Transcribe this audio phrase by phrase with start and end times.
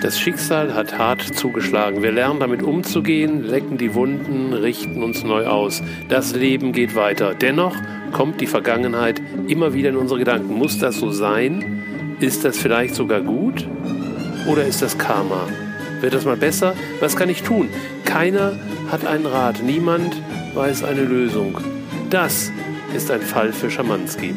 [0.00, 2.02] Das Schicksal hat hart zugeschlagen.
[2.02, 5.82] Wir lernen damit umzugehen, lecken die Wunden, richten uns neu aus.
[6.10, 7.34] Das Leben geht weiter.
[7.34, 7.74] Dennoch
[8.12, 10.54] kommt die Vergangenheit immer wieder in unsere Gedanken.
[10.54, 11.82] Muss das so sein?
[12.20, 13.66] Ist das vielleicht sogar gut?
[14.46, 15.48] Oder ist das Karma?
[16.02, 16.74] Wird das mal besser?
[17.00, 17.70] Was kann ich tun?
[18.04, 18.52] Keiner
[18.92, 19.62] hat einen Rat.
[19.62, 20.14] Niemand
[20.54, 21.58] weiß eine Lösung.
[22.10, 22.52] Das
[22.94, 24.34] ist ein Fall für Schamanski.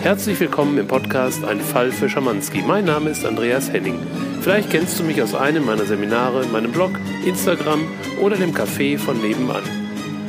[0.00, 2.62] Herzlich willkommen im Podcast Ein Fall für Schamanski.
[2.62, 3.98] Mein Name ist Andreas Henning.
[4.40, 6.92] Vielleicht kennst du mich aus einem meiner Seminare, meinem Blog,
[7.26, 7.80] Instagram
[8.20, 9.62] oder dem Café von nebenan.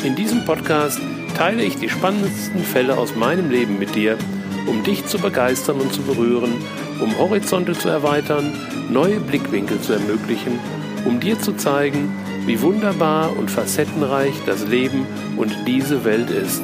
[0.03, 0.99] In diesem Podcast
[1.37, 4.17] teile ich die spannendsten Fälle aus meinem Leben mit dir,
[4.65, 6.55] um dich zu begeistern und zu berühren,
[6.99, 8.51] um Horizonte zu erweitern,
[8.89, 10.59] neue Blickwinkel zu ermöglichen,
[11.05, 12.11] um dir zu zeigen,
[12.47, 15.05] wie wunderbar und facettenreich das Leben
[15.37, 16.63] und diese Welt ist.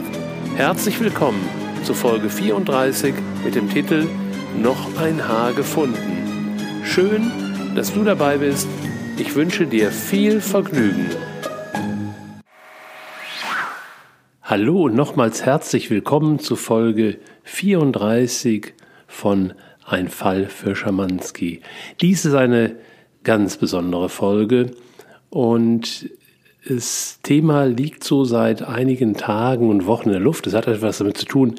[0.58, 3.14] Herzlich willkommen zu Folge 34
[3.44, 4.08] mit dem Titel
[4.60, 6.58] Noch ein Haar gefunden.
[6.84, 7.32] Schön,
[7.76, 8.68] dass du dabei bist.
[9.20, 11.12] Ich wünsche dir viel Vergnügen.
[14.42, 18.74] Hallo und nochmals herzlich willkommen zu Folge 34
[19.06, 19.54] von
[19.86, 21.62] Ein Fall für Schamanski.
[22.02, 22.78] Dies ist eine
[23.24, 24.72] ganz besondere Folge
[25.30, 26.10] und
[26.68, 30.48] das Thema liegt so seit einigen Tagen und Wochen in der Luft.
[30.48, 31.56] Es hat etwas damit zu tun,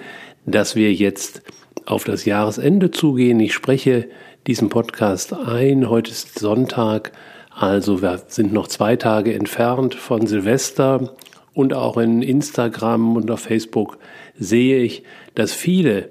[0.47, 1.43] dass wir jetzt
[1.85, 3.39] auf das Jahresende zugehen.
[3.39, 4.09] Ich spreche
[4.49, 5.89] diesen Podcast ein.
[5.89, 7.13] Heute ist Sonntag,
[7.51, 11.15] also wir sind noch zwei Tage entfernt von Silvester.
[11.55, 13.99] Und auch in Instagram und auf Facebook
[14.39, 16.11] sehe ich, dass viele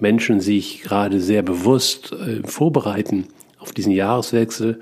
[0.00, 4.80] Menschen sich gerade sehr bewusst äh, vorbereiten auf diesen Jahreswechsel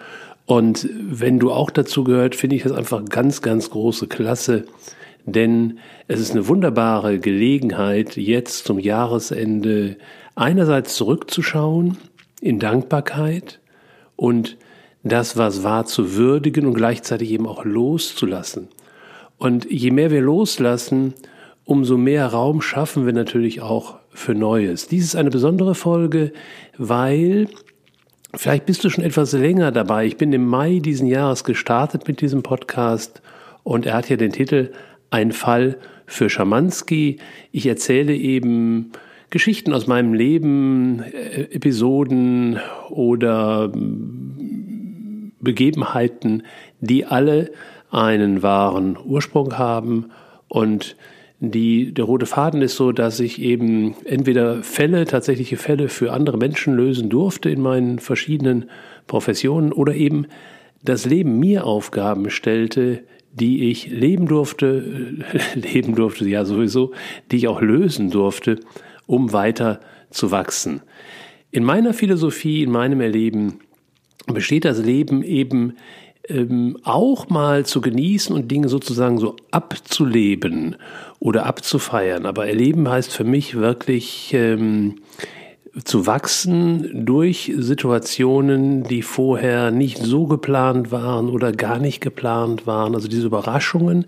[0.50, 4.64] und wenn du auch dazu gehört, finde ich das einfach ganz, ganz große Klasse.
[5.24, 9.96] Denn es ist eine wunderbare Gelegenheit, jetzt zum Jahresende
[10.34, 11.98] einerseits zurückzuschauen
[12.40, 13.60] in Dankbarkeit
[14.16, 14.56] und
[15.04, 18.66] das, was war, zu würdigen und gleichzeitig eben auch loszulassen.
[19.38, 21.14] Und je mehr wir loslassen,
[21.64, 24.88] umso mehr Raum schaffen wir natürlich auch für Neues.
[24.88, 26.32] Dies ist eine besondere Folge,
[26.76, 27.46] weil
[28.34, 30.06] Vielleicht bist du schon etwas länger dabei.
[30.06, 33.22] Ich bin im Mai diesen Jahres gestartet mit diesem Podcast
[33.64, 34.72] und er hat ja den Titel
[35.10, 37.18] Ein Fall für Schamanski.
[37.50, 38.92] Ich erzähle eben
[39.30, 43.72] Geschichten aus meinem Leben, äh, Episoden oder
[45.40, 46.44] Begebenheiten,
[46.80, 47.50] die alle
[47.90, 50.10] einen wahren Ursprung haben
[50.48, 50.96] und
[51.40, 56.36] die, der rote Faden ist so, dass ich eben entweder Fälle, tatsächliche Fälle für andere
[56.36, 58.68] Menschen lösen durfte in meinen verschiedenen
[59.06, 60.26] Professionen oder eben
[60.84, 65.16] das Leben mir Aufgaben stellte, die ich leben durfte,
[65.54, 66.92] leben durfte, ja sowieso,
[67.30, 68.60] die ich auch lösen durfte,
[69.06, 69.80] um weiter
[70.10, 70.82] zu wachsen.
[71.50, 73.60] In meiner Philosophie, in meinem Erleben
[74.26, 75.74] besteht das Leben eben
[76.30, 80.76] ähm, auch mal zu genießen und Dinge sozusagen so abzuleben
[81.18, 82.26] oder abzufeiern.
[82.26, 84.96] Aber erleben heißt für mich wirklich ähm,
[85.84, 92.94] zu wachsen durch Situationen, die vorher nicht so geplant waren oder gar nicht geplant waren.
[92.94, 94.06] Also diese Überraschungen,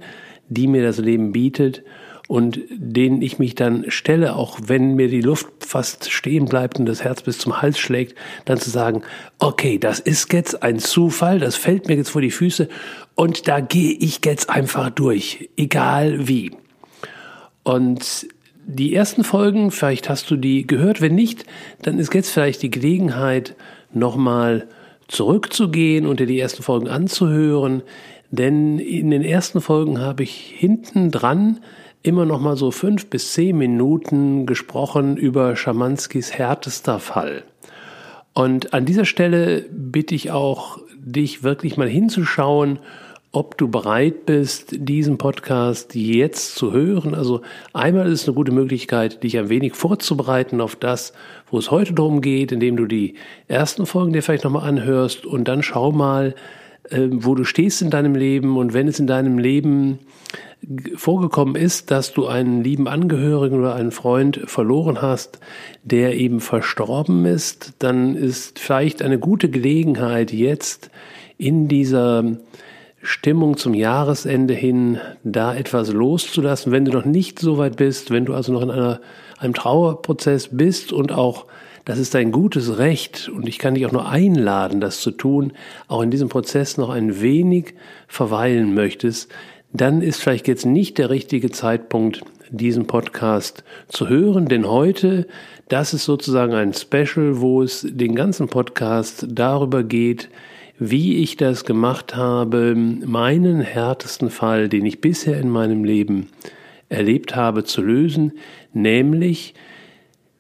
[0.49, 1.83] die mir das Leben bietet
[2.29, 6.87] und denen ich mich dann stelle, auch wenn mir die Luft fast stehen bleibt und
[6.87, 9.03] das Herz bis zum Hals schlägt, dann zu sagen,
[9.39, 12.69] okay, das ist jetzt ein Zufall, das fällt mir jetzt vor die Füße
[13.15, 16.53] und da gehe ich jetzt einfach durch, egal wie.
[17.65, 18.29] Und
[18.65, 21.45] die ersten Folgen, vielleicht hast du die gehört, wenn nicht,
[21.83, 23.57] dann ist jetzt vielleicht die Gelegenheit,
[23.95, 24.69] nochmal
[25.09, 27.83] zurückzugehen und dir die ersten Folgen anzuhören,
[28.31, 31.61] denn in den ersten Folgen habe ich hinten dran
[32.03, 37.45] immer noch mal so fünf bis zehn Minuten gesprochen über Schamanskis härtester Fall.
[38.35, 42.79] Und an dieser Stelle bitte ich auch, dich wirklich mal hinzuschauen,
[43.33, 47.15] ob du bereit bist, diesen Podcast jetzt zu hören.
[47.15, 47.41] Also
[47.73, 51.15] einmal ist es eine gute Möglichkeit, dich ein wenig vorzubereiten auf das,
[51.51, 53.15] wo es heute darum geht, indem du die
[53.49, 56.35] ersten Folgen dir vielleicht nochmal anhörst und dann schau mal,
[56.91, 60.01] äh, wo du stehst in deinem Leben und wenn es in deinem Leben
[60.95, 65.41] vorgekommen ist, dass du einen lieben Angehörigen oder einen Freund verloren hast,
[65.83, 70.91] der eben verstorben ist, dann ist vielleicht eine gute Gelegenheit jetzt
[71.37, 72.25] in dieser
[73.03, 78.25] Stimmung zum Jahresende hin da etwas loszulassen, wenn du noch nicht so weit bist, wenn
[78.25, 79.01] du also noch in einer,
[79.39, 81.47] einem Trauerprozess bist und auch
[81.85, 85.53] das ist dein gutes Recht und ich kann dich auch nur einladen, das zu tun,
[85.89, 87.75] auch in diesem Prozess noch ein wenig
[88.07, 89.33] verweilen möchtest,
[89.73, 95.27] dann ist vielleicht jetzt nicht der richtige Zeitpunkt, diesen Podcast zu hören, denn heute,
[95.69, 100.29] das ist sozusagen ein Special, wo es den ganzen Podcast darüber geht,
[100.79, 106.29] wie ich das gemacht habe, meinen härtesten Fall, den ich bisher in meinem Leben
[106.91, 108.33] erlebt habe, zu lösen,
[108.75, 109.55] nämlich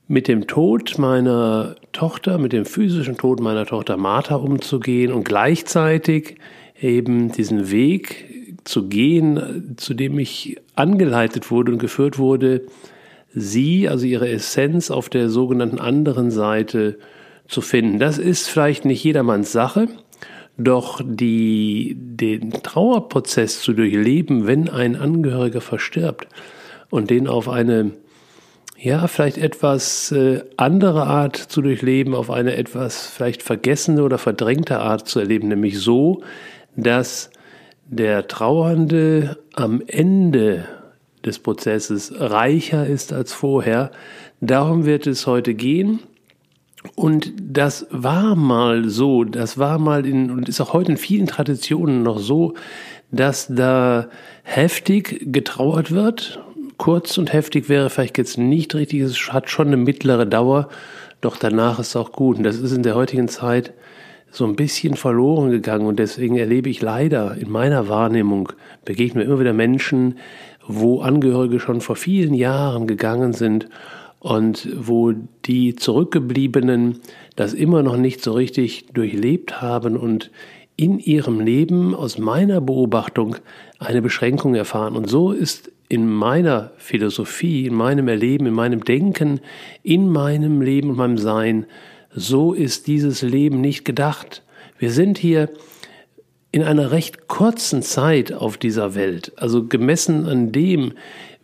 [0.07, 6.37] mit dem Tod meiner Tochter, mit dem physischen Tod meiner Tochter Martha umzugehen und gleichzeitig
[6.79, 12.63] eben diesen Weg zu gehen, zu dem ich angeleitet wurde und geführt wurde,
[13.35, 16.99] sie, also ihre Essenz auf der sogenannten anderen Seite
[17.49, 17.99] zu finden.
[17.99, 19.89] Das ist vielleicht nicht jedermanns Sache,
[20.59, 26.29] doch die, den Trauerprozess zu durchleben, wenn ein Angehöriger verstirbt
[26.91, 27.93] und den auf eine
[28.79, 34.81] ja, vielleicht etwas äh, andere Art zu durchleben, auf eine etwas vielleicht vergessene oder verdrängte
[34.81, 36.25] Art zu erleben, nämlich so,
[36.75, 37.31] dass
[37.87, 40.65] der Trauernde am Ende
[41.25, 43.91] des Prozesses reicher ist als vorher.
[44.41, 46.01] Darum wird es heute gehen.
[46.97, 51.29] Und das war mal so, das war mal in, und ist auch heute in vielen
[51.29, 52.55] Traditionen noch so,
[53.13, 54.09] dass da
[54.43, 56.41] heftig getrauert wird.
[56.79, 60.69] Kurz und heftig wäre vielleicht jetzt nicht richtig, es hat schon eine mittlere Dauer,
[61.21, 62.39] doch danach ist es auch gut.
[62.39, 63.73] Und das ist in der heutigen Zeit
[64.33, 68.51] so ein bisschen verloren gegangen und deswegen erlebe ich leider in meiner Wahrnehmung,
[68.85, 70.17] begegnen immer wieder Menschen,
[70.67, 73.69] wo Angehörige schon vor vielen Jahren gegangen sind
[74.21, 75.13] und wo
[75.45, 77.01] die Zurückgebliebenen
[77.37, 80.31] das immer noch nicht so richtig durchlebt haben und
[80.77, 83.37] in ihrem Leben aus meiner Beobachtung
[83.79, 84.97] eine Beschränkung erfahren.
[84.97, 89.41] Und so ist in meiner Philosophie, in meinem Erleben, in meinem Denken,
[89.83, 91.67] in meinem Leben und meinem Sein,
[92.15, 94.43] so ist dieses Leben nicht gedacht.
[94.79, 95.51] Wir sind hier
[96.51, 100.93] in einer recht kurzen Zeit auf dieser Welt, also gemessen an dem,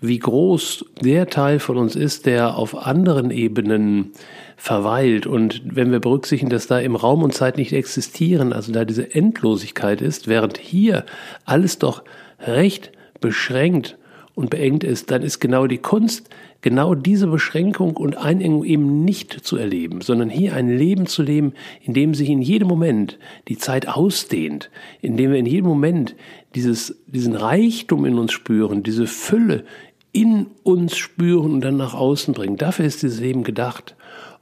[0.01, 4.13] wie groß der Teil von uns ist, der auf anderen Ebenen
[4.57, 5.27] verweilt.
[5.27, 9.15] Und wenn wir berücksichtigen, dass da im Raum und Zeit nicht existieren, also da diese
[9.15, 11.05] Endlosigkeit ist, während hier
[11.45, 12.05] alles doch
[12.41, 13.97] recht beschränkt
[14.35, 16.29] und beengt ist, dann ist genau die Kunst,
[16.61, 21.53] genau diese Beschränkung und Einengung eben nicht zu erleben, sondern hier ein Leben zu leben,
[21.83, 24.71] in dem sich in jedem Moment die Zeit ausdehnt,
[25.01, 26.17] in dem wir in jedem Moment
[26.55, 29.65] dieses, diesen Reichtum in uns spüren, diese Fülle
[30.13, 32.57] in uns spüren und dann nach außen bringen.
[32.57, 33.95] Dafür ist dieses Leben gedacht.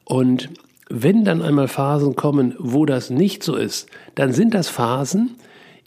[0.05, 0.49] Und
[0.89, 5.35] wenn dann einmal Phasen kommen, wo das nicht so ist, dann sind das Phasen,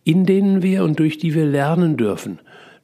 [0.03, 2.39] in denen wir und durch die wir lernen dürfen.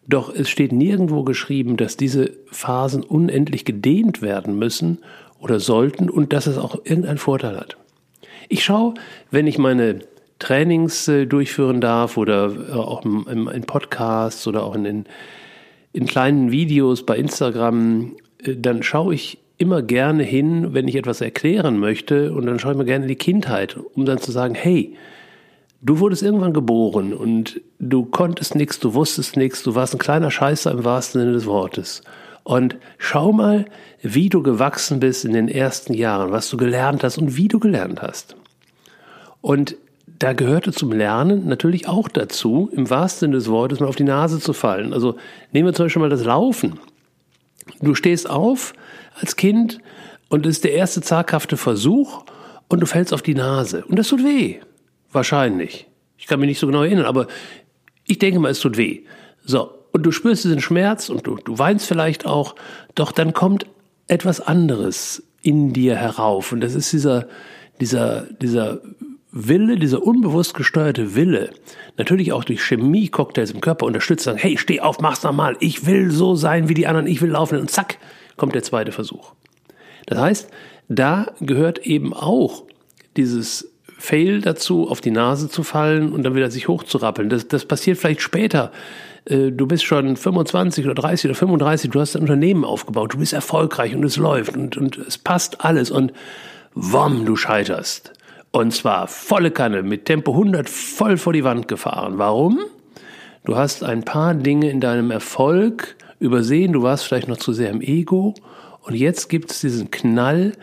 [0.07, 4.99] Doch es steht nirgendwo geschrieben, dass diese Phasen unendlich gedehnt werden müssen
[5.39, 7.77] oder sollten und dass es auch irgendeinen Vorteil hat.
[8.49, 8.93] Ich schaue,
[9.31, 9.99] wenn ich meine
[10.39, 15.05] Trainings äh, durchführen darf oder äh, auch in, Podcasts oder auch in, in,
[15.93, 21.21] in kleinen Videos bei Instagram, äh, dann schaue ich immer gerne hin, wenn ich etwas
[21.21, 24.53] erklären möchte und dann schaue ich mir gerne in die Kindheit, um dann zu sagen,
[24.53, 24.95] hey,
[25.81, 30.31] Du wurdest irgendwann geboren und du konntest nichts, du wusstest nichts, du warst ein kleiner
[30.31, 32.01] Scheißer im wahrsten Sinne des Wortes.
[32.43, 33.65] Und schau mal,
[34.01, 37.59] wie du gewachsen bist in den ersten Jahren, was du gelernt hast und wie du
[37.59, 38.35] gelernt hast.
[39.41, 39.77] Und
[40.19, 44.03] da gehörte zum Lernen natürlich auch dazu, im wahrsten Sinne des Wortes mal auf die
[44.03, 44.93] Nase zu fallen.
[44.93, 45.15] Also
[45.51, 46.79] nehmen wir zum Beispiel mal das Laufen.
[47.81, 48.73] Du stehst auf
[49.19, 49.79] als Kind
[50.29, 52.25] und es ist der erste zaghafte Versuch
[52.69, 54.59] und du fällst auf die Nase und das tut weh.
[55.15, 55.87] Wahrscheinlich.
[56.17, 57.27] Ich kann mich nicht so genau erinnern, aber
[58.05, 59.03] ich denke mal, es tut weh.
[59.45, 62.55] So, und du spürst diesen Schmerz und du, du weinst vielleicht auch,
[62.95, 63.65] doch dann kommt
[64.09, 66.51] etwas anderes in dir herauf.
[66.51, 67.29] Und das ist dieser,
[67.79, 68.81] dieser, dieser
[69.31, 71.51] Wille, dieser unbewusst gesteuerte Wille,
[71.95, 76.11] natürlich auch durch Chemie-Cocktails im Körper unterstützt, sagen, hey, steh auf, mach's nochmal, ich will
[76.11, 77.99] so sein wie die anderen, ich will laufen und zack,
[78.35, 79.33] kommt der zweite Versuch.
[80.07, 80.49] Das heißt,
[80.89, 82.63] da gehört eben auch
[83.15, 83.74] dieses
[84.05, 87.29] Fail dazu, auf die Nase zu fallen und dann wieder sich hochzurappeln.
[87.29, 88.71] Das, das passiert vielleicht später.
[89.25, 93.17] Äh, du bist schon 25 oder 30 oder 35, du hast ein Unternehmen aufgebaut, du
[93.17, 96.13] bist erfolgreich und es läuft und, und es passt alles und
[96.73, 98.13] wom, du scheiterst.
[98.51, 102.13] Und zwar volle Kanne mit Tempo 100 voll vor die Wand gefahren.
[102.17, 102.59] Warum?
[103.43, 107.69] Du hast ein paar Dinge in deinem Erfolg übersehen, du warst vielleicht noch zu sehr
[107.69, 108.33] im Ego
[108.83, 110.53] und jetzt gibt es diesen Knall,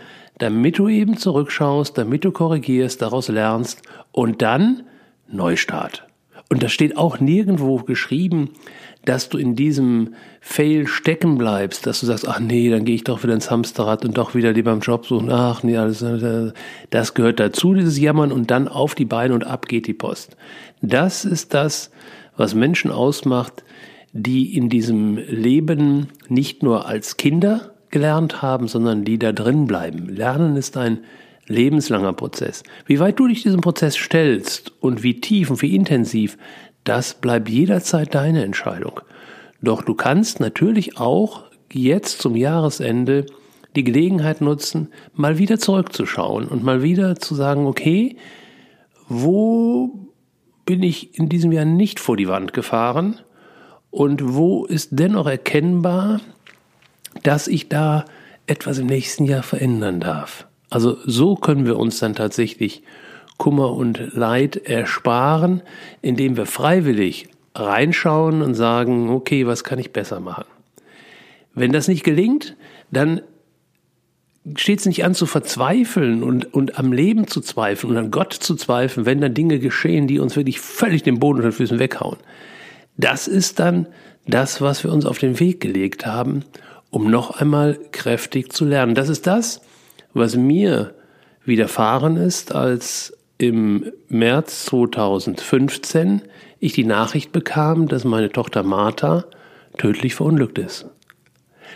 [0.43, 4.83] damit du eben zurückschaust, damit du korrigierst, daraus lernst und dann
[5.29, 6.05] Neustart.
[6.49, 8.51] Und das steht auch nirgendwo geschrieben,
[9.05, 13.05] dass du in diesem Fail stecken bleibst, dass du sagst, ach nee, dann gehe ich
[13.05, 16.05] doch wieder ins Hamsterrad und doch wieder lieber im Job suchen, ach nee, alles,
[16.91, 20.37] das gehört dazu, dieses Jammern und dann auf die Beine und ab geht die Post.
[20.81, 21.93] Das ist das,
[22.37, 23.63] was Menschen ausmacht,
[24.13, 30.09] die in diesem Leben nicht nur als Kinder gelernt haben, sondern die da drin bleiben.
[30.09, 31.05] Lernen ist ein
[31.47, 32.65] lebenslanger Prozess.
[32.87, 36.37] Wie weit du dich diesem Prozess stellst und wie tief und wie intensiv,
[36.83, 39.01] das bleibt jederzeit deine Entscheidung.
[39.61, 43.27] Doch du kannst natürlich auch jetzt zum Jahresende
[43.77, 48.17] die Gelegenheit nutzen, mal wieder zurückzuschauen und mal wieder zu sagen, okay,
[49.09, 50.09] wo
[50.67, 53.21] bin ich in diesem Jahr nicht vor die Wand gefahren
[53.91, 56.21] und wo ist dennoch erkennbar,
[57.23, 58.05] dass ich da
[58.47, 60.47] etwas im nächsten Jahr verändern darf.
[60.71, 62.83] Also so können wir uns dann tatsächlich
[63.37, 65.62] Kummer und Leid ersparen,
[66.00, 70.47] indem wir freiwillig reinschauen und sagen, okay, was kann ich besser machen?
[71.55, 72.57] Wenn das nicht gelingt,
[72.91, 73.21] dann
[74.57, 78.33] steht es nicht an zu verzweifeln und, und am Leben zu zweifeln und an Gott
[78.33, 81.79] zu zweifeln, wenn dann Dinge geschehen, die uns wirklich völlig den Boden unter den Füßen
[81.79, 82.19] weghauen.
[82.97, 83.87] Das ist dann
[84.26, 86.45] das, was wir uns auf den Weg gelegt haben,
[86.93, 88.95] um noch einmal kräftig zu lernen.
[88.95, 89.63] Das ist das,
[90.13, 90.95] was mir
[91.45, 96.23] widerfahren ist, als im März 2015
[96.61, 99.25] ich die Nachricht bekam, dass meine Tochter Martha
[99.79, 100.87] tödlich verunglückt ist.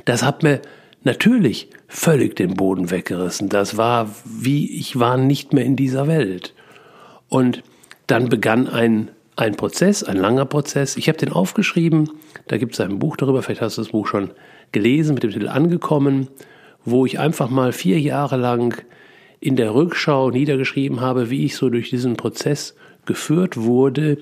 [0.04, 0.60] Das hat mir
[1.02, 3.48] natürlich völlig den Boden weggerissen.
[3.48, 6.54] Das war wie, ich war nicht mehr in dieser Welt.
[7.30, 7.62] Und
[8.06, 10.96] dann begann ein, ein Prozess, ein langer Prozess.
[10.98, 12.10] Ich habe den aufgeschrieben,
[12.48, 14.30] da gibt es ein Buch darüber, vielleicht hast du das Buch schon
[14.72, 16.28] gelesen, mit dem Titel Angekommen,
[16.84, 18.82] wo ich einfach mal vier Jahre lang
[19.40, 24.18] in der Rückschau niedergeschrieben habe, wie ich so durch diesen Prozess geführt wurde,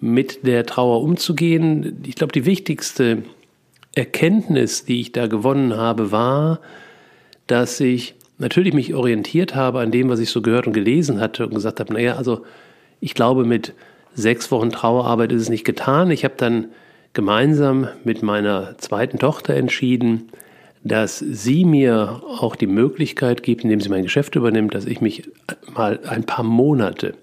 [0.00, 2.02] mit der Trauer umzugehen.
[2.06, 3.22] Ich glaube, die wichtigste
[3.94, 6.60] Erkenntnis, die ich da gewonnen habe, war,
[7.46, 11.46] dass ich natürlich mich orientiert habe an dem, was ich so gehört und gelesen hatte
[11.46, 12.44] und gesagt habe, naja, also
[13.00, 13.72] ich glaube, mit
[14.14, 16.10] sechs Wochen Trauerarbeit ist es nicht getan.
[16.10, 16.68] Ich habe dann
[17.14, 20.30] gemeinsam mit meiner zweiten Tochter entschieden,
[20.82, 25.30] dass sie mir auch die Möglichkeit gibt, indem sie mein Geschäft übernimmt, dass ich mich
[25.74, 27.14] mal ein paar Monate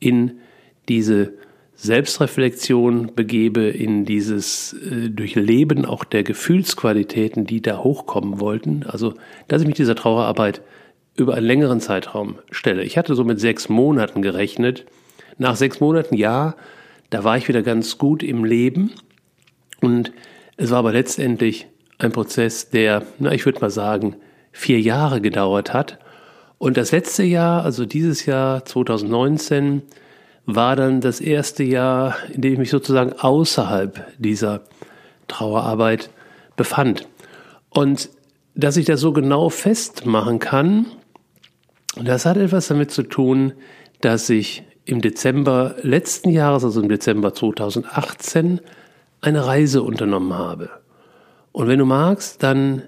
[0.00, 0.40] in
[0.88, 1.34] diese
[1.76, 8.84] Selbstreflexion begebe, in dieses äh, Durchleben auch der Gefühlsqualitäten, die da hochkommen wollten.
[8.86, 9.14] Also,
[9.48, 10.60] dass ich mich dieser Trauerarbeit
[11.16, 12.82] über einen längeren Zeitraum stelle.
[12.82, 14.84] Ich hatte so mit sechs Monaten gerechnet.
[15.38, 16.54] Nach sechs Monaten, ja,
[17.08, 18.92] da war ich wieder ganz gut im Leben.
[19.80, 20.12] Und
[20.56, 21.66] es war aber letztendlich
[21.98, 24.16] ein Prozess, der, na, ich würde mal sagen,
[24.52, 25.98] vier Jahre gedauert hat.
[26.58, 29.82] Und das letzte Jahr, also dieses Jahr 2019,
[30.46, 34.62] war dann das erste Jahr, in dem ich mich sozusagen außerhalb dieser
[35.28, 36.10] Trauerarbeit
[36.56, 37.06] befand.
[37.70, 38.10] Und
[38.54, 40.86] dass ich das so genau festmachen kann,
[41.96, 43.52] das hat etwas damit zu tun,
[44.00, 48.60] dass ich im Dezember letzten Jahres, also im Dezember 2018,
[49.20, 50.70] eine Reise unternommen habe.
[51.52, 52.82] Und wenn du magst, dann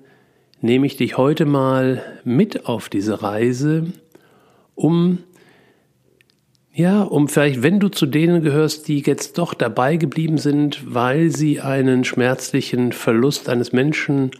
[0.60, 3.92] nehme ich dich heute mal mit auf diese Reise,
[4.74, 5.18] um
[6.74, 11.30] ja, um vielleicht, wenn du zu denen gehörst, die jetzt doch dabei geblieben sind, weil
[11.30, 14.30] sie einen schmerzlichen Verlust eines Menschen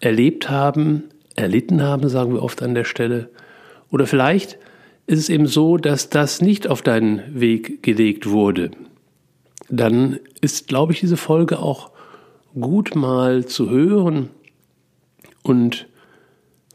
[0.00, 1.04] erlebt haben,
[1.36, 3.30] erlitten haben, sagen wir oft an der Stelle.
[3.90, 4.58] Oder vielleicht
[5.06, 8.70] ist es eben so, dass das nicht auf deinen Weg gelegt wurde.
[9.68, 11.90] Dann ist, glaube ich, diese Folge auch
[12.58, 14.30] gut mal zu hören
[15.42, 15.88] und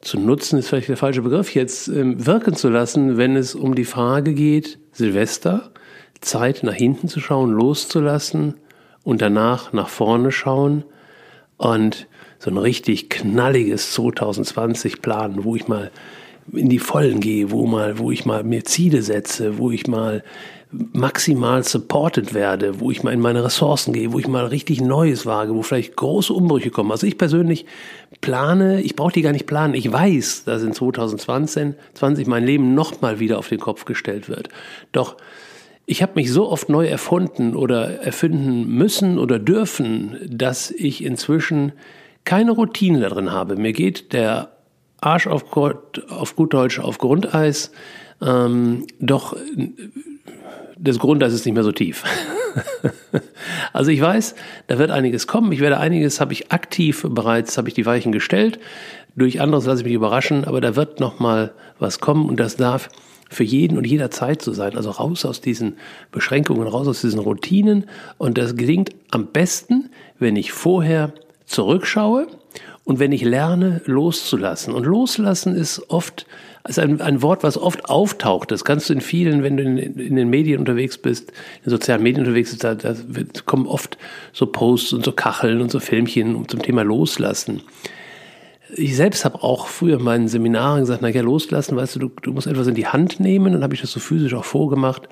[0.02, 3.74] zu nutzen ist vielleicht der falsche Begriff, jetzt ähm, wirken zu lassen, wenn es um
[3.74, 5.72] die Frage geht, Silvester,
[6.20, 8.56] Zeit nach hinten zu schauen, loszulassen
[9.04, 10.84] und danach nach vorne schauen
[11.58, 12.08] und
[12.38, 15.92] so ein richtig knalliges 2020 planen, wo ich mal
[16.52, 20.24] in die Vollen gehe, wo mal, wo ich mal mir Ziele setze, wo ich mal
[20.72, 25.26] maximal supported werde, wo ich mal in meine Ressourcen gehe, wo ich mal richtig Neues
[25.26, 26.92] wage, wo vielleicht große Umbrüche kommen.
[26.92, 27.66] Also ich persönlich
[28.22, 29.76] plane, ich brauche die gar nicht planen.
[29.76, 34.50] Ich weiß, dass in 2020 20 mein Leben nochmal wieder auf den Kopf gestellt wird.
[34.92, 35.18] Doch
[35.86, 41.74] ich habe mich so oft neu erfunden oder erfinden müssen oder dürfen, dass ich inzwischen
[42.24, 43.58] keine Routine darin habe.
[43.58, 44.53] Mir geht der
[45.06, 47.72] Arsch auf, Gott, auf gut Deutsch auf Grundeis.
[48.22, 49.36] Ähm, doch
[50.78, 52.04] das Grundeis ist nicht mehr so tief.
[53.74, 54.36] also ich weiß,
[54.68, 55.52] da wird einiges kommen.
[55.52, 58.60] Ich werde einiges, habe ich aktiv bereits, habe ich die Weichen gestellt.
[59.16, 62.56] Durch anderes lasse ich mich überraschen, aber da wird noch mal was kommen und das
[62.56, 62.90] darf
[63.30, 64.76] für jeden und jederzeit so sein.
[64.76, 65.78] Also raus aus diesen
[66.12, 67.86] Beschränkungen, raus aus diesen Routinen.
[68.18, 71.14] Und das gelingt am besten, wenn ich vorher
[71.46, 72.28] zurückschaue
[72.86, 74.74] und wenn ich lerne, loszulassen.
[74.74, 76.25] Und loslassen ist oft
[76.68, 78.52] ist ein, ein Wort, was oft auftaucht.
[78.52, 82.02] Das kannst du in vielen, wenn du in, in den Medien unterwegs bist, in sozialen
[82.02, 82.96] Medien unterwegs bist, da, da
[83.46, 83.98] kommen oft
[84.32, 87.62] so Posts und so Kacheln und so Filmchen zum Thema Loslassen.
[88.75, 92.12] ich selbst habe auch früher in meinen Seminaren gesagt, na ja, loslassen, weißt du, du,
[92.22, 93.54] du musst etwas in die Hand nehmen.
[93.54, 95.10] Dann habe ich das so physisch auch vorgemacht.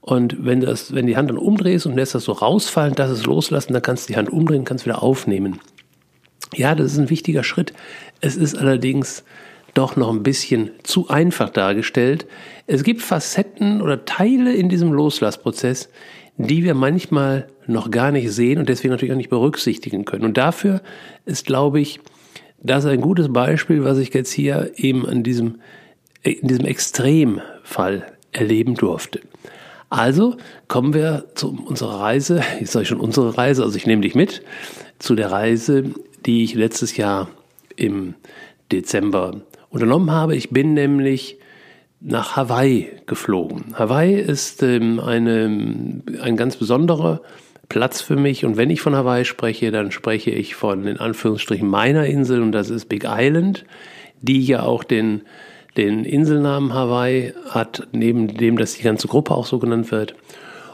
[0.00, 3.26] Und wenn, das, wenn die Hand dann umdrehst und lässt das so rausfallen, das ist
[3.26, 5.60] loslassen, dann kannst du die Hand umdrehen, kannst wieder aufnehmen.
[6.54, 7.72] Ja, das ist ein wichtiger Schritt.
[8.20, 9.24] Es ist allerdings
[9.74, 12.26] doch noch ein bisschen zu einfach dargestellt.
[12.66, 15.88] Es gibt Facetten oder Teile in diesem Loslassprozess,
[16.36, 20.24] die wir manchmal noch gar nicht sehen und deswegen natürlich auch nicht berücksichtigen können.
[20.24, 20.80] Und dafür
[21.26, 22.00] ist, glaube ich,
[22.60, 25.60] das ein gutes Beispiel, was ich jetzt hier eben an diesem,
[26.22, 29.20] in diesem Extremfall erleben durfte.
[29.90, 30.36] Also
[30.66, 34.42] kommen wir zu unserer Reise, ich sage schon unsere Reise, also ich nehme dich mit,
[34.98, 35.84] zu der Reise,
[36.26, 37.28] die ich letztes Jahr
[37.76, 38.14] im
[38.72, 40.36] Dezember unternommen habe.
[40.36, 41.38] Ich bin nämlich
[42.00, 43.74] nach Hawaii geflogen.
[43.74, 47.20] Hawaii ist ähm, eine, ein ganz besonderer
[47.68, 51.68] Platz für mich und wenn ich von Hawaii spreche, dann spreche ich von in Anführungsstrichen
[51.68, 53.64] meiner Insel und das ist Big Island,
[54.22, 55.22] die ja auch den
[55.78, 60.14] den Inselnamen Hawaii hat, neben dem, dass die ganze Gruppe auch so genannt wird.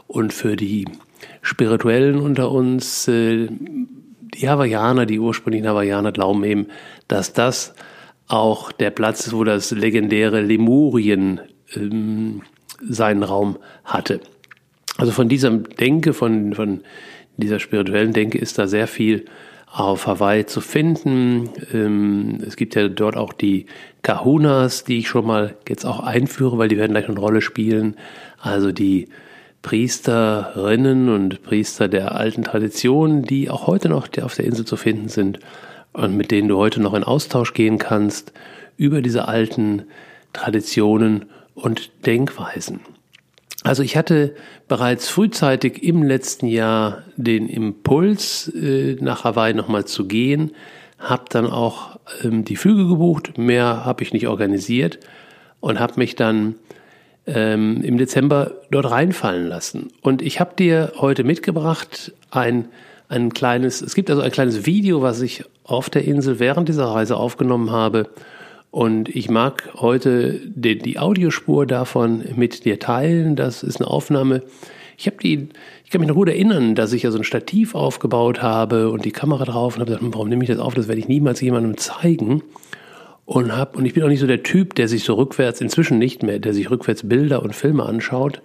[0.06, 0.86] Und für die
[1.42, 3.48] Spirituellen unter uns, äh,
[4.34, 6.66] die Hawaiianer, die ursprünglichen Hawaiianer glauben eben,
[7.08, 7.74] dass das
[8.28, 11.40] auch der Platz ist, wo das legendäre Lemurien
[11.74, 12.42] ähm,
[12.80, 14.20] seinen Raum hatte.
[14.96, 16.80] Also von dieser Denke, von, von
[17.36, 19.24] dieser spirituellen Denke ist da sehr viel
[19.70, 21.50] auf Hawaii zu finden.
[21.72, 23.66] Ähm, es gibt ja dort auch die
[24.02, 27.96] Kahunas, die ich schon mal jetzt auch einführe, weil die werden gleich eine Rolle spielen.
[28.38, 29.08] Also die
[29.64, 35.08] Priesterinnen und Priester der alten Tradition, die auch heute noch auf der Insel zu finden
[35.08, 35.40] sind
[35.94, 38.32] und mit denen du heute noch in Austausch gehen kannst
[38.76, 39.84] über diese alten
[40.34, 42.80] Traditionen und Denkweisen.
[43.62, 44.34] Also ich hatte
[44.68, 50.52] bereits frühzeitig im letzten Jahr den Impuls, äh, nach Hawaii nochmal zu gehen,
[50.98, 54.98] habe dann auch ähm, die Flüge gebucht, mehr habe ich nicht organisiert
[55.60, 56.56] und habe mich dann
[57.26, 59.88] ähm, im Dezember dort reinfallen lassen.
[60.02, 62.66] Und ich habe dir heute mitgebracht ein,
[63.08, 66.86] ein kleines, es gibt also ein kleines Video, was ich auf der Insel während dieser
[66.86, 68.08] Reise aufgenommen habe
[68.74, 73.36] und ich mag heute die, die, Audiospur davon mit dir teilen.
[73.36, 74.42] Das ist eine Aufnahme.
[74.98, 75.48] Ich habe die,
[75.84, 79.04] ich kann mich noch gut erinnern, dass ich ja so ein Stativ aufgebaut habe und
[79.04, 80.74] die Kamera drauf und habe gesagt, hm, warum nehme ich das auf?
[80.74, 82.42] Das werde ich niemals jemandem zeigen.
[83.26, 85.98] Und hab, und ich bin auch nicht so der Typ, der sich so rückwärts, inzwischen
[85.98, 88.42] nicht mehr, der sich rückwärts Bilder und Filme anschaut.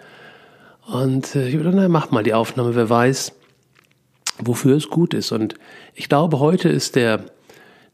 [0.87, 3.33] Und äh, ich habe gedacht, na, mach mal die Aufnahme, wer weiß,
[4.39, 5.31] wofür es gut ist.
[5.31, 5.55] Und
[5.95, 7.25] ich glaube, heute ist der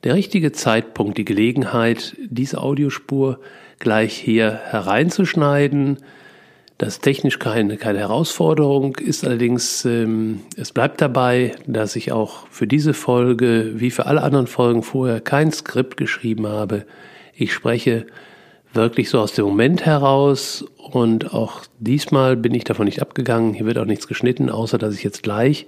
[0.06, 3.40] der richtige Zeitpunkt, die Gelegenheit, diese Audiospur
[3.80, 5.98] gleich hier hereinzuschneiden.
[6.78, 12.48] Das ist technisch keine, keine Herausforderung, ist allerdings, ähm, es bleibt dabei, dass ich auch
[12.50, 16.86] für diese Folge, wie für alle anderen Folgen vorher, kein Skript geschrieben habe.
[17.34, 18.06] Ich spreche
[18.74, 23.54] wirklich so aus dem Moment heraus und auch diesmal bin ich davon nicht abgegangen.
[23.54, 25.66] Hier wird auch nichts geschnitten, außer dass ich jetzt gleich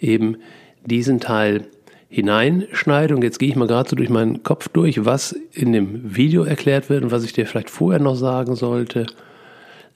[0.00, 0.38] eben
[0.86, 1.66] diesen Teil
[2.08, 3.14] hineinschneide.
[3.14, 6.44] Und jetzt gehe ich mal gerade so durch meinen Kopf durch, was in dem Video
[6.44, 9.06] erklärt wird und was ich dir vielleicht vorher noch sagen sollte.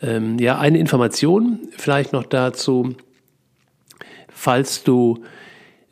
[0.02, 2.94] Ähm, ja, eine Information vielleicht noch dazu.
[4.28, 5.22] Falls du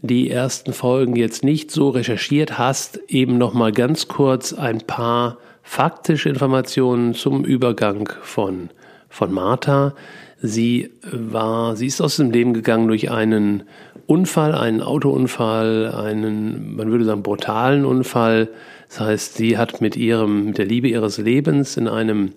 [0.01, 5.39] die ersten Folgen jetzt nicht so recherchiert hast, eben noch mal ganz kurz ein paar
[5.63, 8.71] faktische Informationen zum Übergang von,
[9.09, 9.95] von Martha.
[10.41, 13.65] Sie war, sie ist aus dem Leben gegangen durch einen
[14.07, 18.49] Unfall, einen Autounfall, einen, man würde sagen, brutalen Unfall.
[18.89, 22.33] Das heißt, sie hat mit ihrem, mit der Liebe ihres Lebens in einem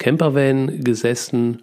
[0.00, 1.62] Campervan gesessen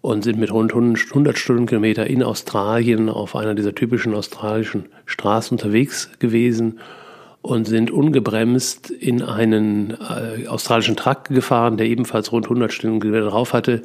[0.00, 6.08] und sind mit rund 100 Stundenkilometer in Australien auf einer dieser typischen australischen Straßen unterwegs
[6.20, 6.78] gewesen
[7.42, 13.52] und sind ungebremst in einen äh, australischen Truck gefahren, der ebenfalls rund 100 Stundenkilometer drauf
[13.52, 13.82] hatte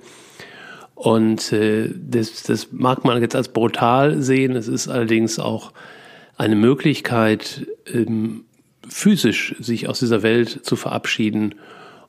[1.04, 4.56] und äh, das, das mag man jetzt als brutal sehen.
[4.56, 5.74] Es ist allerdings auch
[6.38, 8.46] eine Möglichkeit, ähm,
[8.88, 11.56] physisch sich aus dieser Welt zu verabschieden,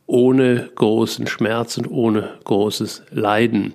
[0.06, 3.72] ohne großen Schmerz und ohne großes Leiden.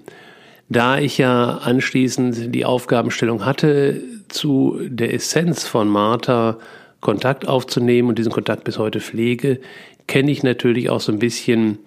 [0.69, 6.57] Da ich ja anschließend die Aufgabenstellung hatte, zu der Essenz von Martha
[7.01, 9.59] Kontakt aufzunehmen und diesen Kontakt bis heute pflege,
[10.07, 11.79] kenne ich natürlich auch so ein bisschen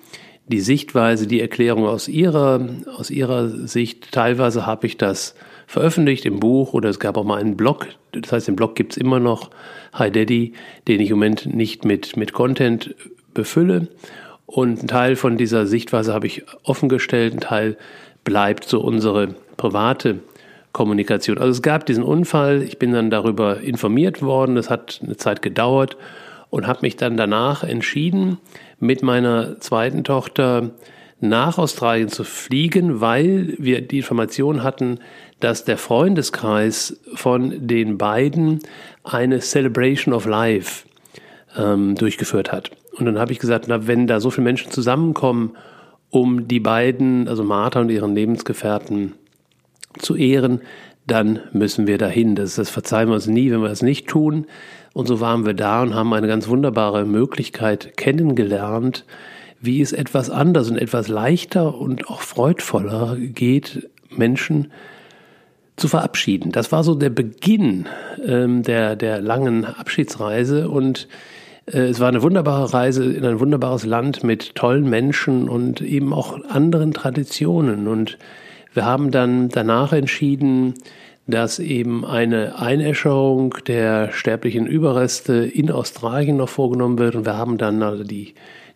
[0.47, 4.11] die Sichtweise, die Erklärung aus ihrer, aus ihrer Sicht.
[4.11, 5.35] Teilweise habe ich das
[5.67, 7.87] veröffentlicht im Buch oder es gab auch mal einen Blog.
[8.13, 9.51] Das heißt, den Blog gibt es immer noch,
[9.93, 10.55] Hi Daddy,
[10.89, 12.95] den ich im Moment nicht mit, mit Content
[13.35, 13.89] befülle.
[14.53, 17.79] Und ein Teil von dieser Sichtweise habe ich offengestellt, ein Teil
[18.23, 20.19] bleibt so unsere private
[20.73, 21.39] Kommunikation.
[21.39, 25.41] Also es gab diesen Unfall, ich bin dann darüber informiert worden, das hat eine Zeit
[25.41, 25.97] gedauert
[26.51, 28.37] und habe mich dann danach entschieden,
[28.79, 30.73] mit meiner zweiten Tochter
[31.19, 34.99] nach Australien zu fliegen, weil wir die Information hatten,
[35.41, 38.61] dass der Freundeskreis von den beiden
[39.03, 40.85] eine Celebration of Life
[41.57, 42.71] ähm, durchgeführt hat.
[42.97, 45.57] Und dann habe ich gesagt, na, wenn da so viele Menschen zusammenkommen,
[46.11, 49.15] um die beiden, also Martha und ihren Lebensgefährten,
[49.99, 50.61] zu ehren,
[51.07, 52.35] dann müssen wir dahin.
[52.35, 54.47] Das, das verzeihen wir uns nie, wenn wir das nicht tun.
[54.93, 59.05] Und so waren wir da und haben eine ganz wunderbare Möglichkeit kennengelernt,
[59.61, 64.71] wie es etwas anders und etwas leichter und auch freudvoller geht, Menschen
[65.77, 66.53] zu verabschieden.
[66.53, 67.87] Das war so der Beginn
[68.25, 71.09] ähm, der, der langen Abschiedsreise und
[71.73, 76.39] es war eine wunderbare Reise in ein wunderbares Land mit tollen Menschen und eben auch
[76.49, 77.89] anderen Traditionen.
[77.89, 78.19] Und
[78.75, 80.75] wir haben dann danach entschieden,
[81.27, 87.15] dass eben eine Einäscherung der sterblichen Überreste in Australien noch vorgenommen wird.
[87.15, 88.35] Und wir haben dann also die,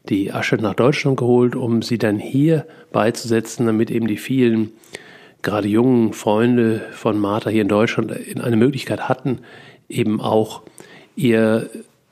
[0.08, 4.72] die Asche nach Deutschland geholt, um sie dann hier beizusetzen, damit eben die vielen,
[5.42, 9.40] gerade jungen Freunde von Martha hier in Deutschland in eine Möglichkeit hatten,
[9.88, 10.62] eben auch
[11.14, 11.68] ihr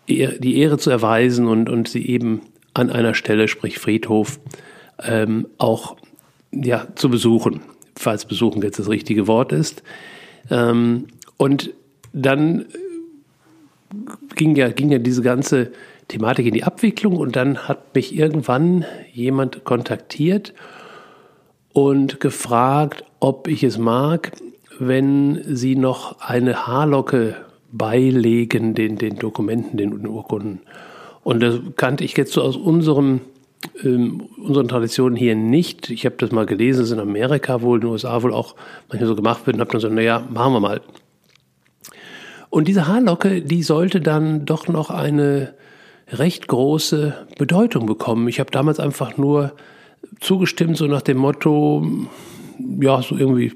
[0.09, 2.43] die Ehre zu erweisen und, und sie eben
[2.75, 4.38] an einer Stelle, sprich Friedhof,
[5.03, 5.97] ähm, auch
[6.53, 7.61] ja, zu besuchen,
[7.97, 9.83] falls besuchen jetzt das richtige Wort ist.
[10.51, 11.71] Ähm, und
[12.12, 12.67] dann
[14.35, 15.73] ging ja, ging ja diese ganze
[16.09, 20.53] Thematik in die Abwicklung und dann hat mich irgendwann jemand kontaktiert
[21.73, 24.33] und gefragt, ob ich es mag,
[24.79, 27.37] wenn sie noch eine Haarlocke
[27.77, 30.61] beilegen, den, den Dokumenten, den Urkunden.
[31.23, 33.21] Und das kannte ich jetzt so aus unserem,
[33.83, 35.91] ähm, unseren Traditionen hier nicht.
[35.91, 38.55] Ich habe das mal gelesen, dass in Amerika wohl, in den USA wohl auch
[38.89, 40.81] manchmal so gemacht wird und habe dann so, naja, machen wir mal.
[42.51, 45.55] Und diese Haarlocke, die sollte dann doch noch eine
[46.09, 48.29] recht große Bedeutung bekommen.
[48.29, 49.53] Ich habe damals einfach nur
[50.21, 51.85] zugestimmt, so nach dem Motto,
[52.81, 53.53] ja, so irgendwie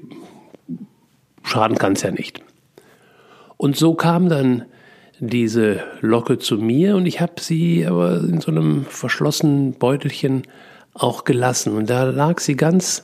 [1.43, 2.43] schaden kann es ja nicht.
[3.59, 4.63] Und so kam dann
[5.19, 10.43] diese Locke zu mir und ich habe sie aber in so einem verschlossenen Beutelchen
[10.93, 11.75] auch gelassen.
[11.75, 13.03] Und da lag sie ganz,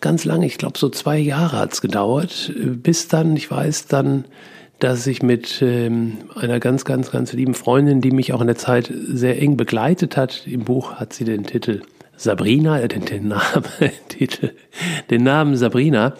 [0.00, 4.26] ganz lange, ich glaube so zwei Jahre hat es gedauert, bis dann, ich weiß dann,
[4.78, 8.56] dass ich mit ähm, einer ganz, ganz, ganz lieben Freundin, die mich auch in der
[8.56, 11.82] Zeit sehr eng begleitet hat, im Buch hat sie den Titel
[12.16, 13.64] Sabrina, äh, den, den Namen,
[14.08, 14.52] Titel,
[15.10, 16.14] den Namen Sabrina.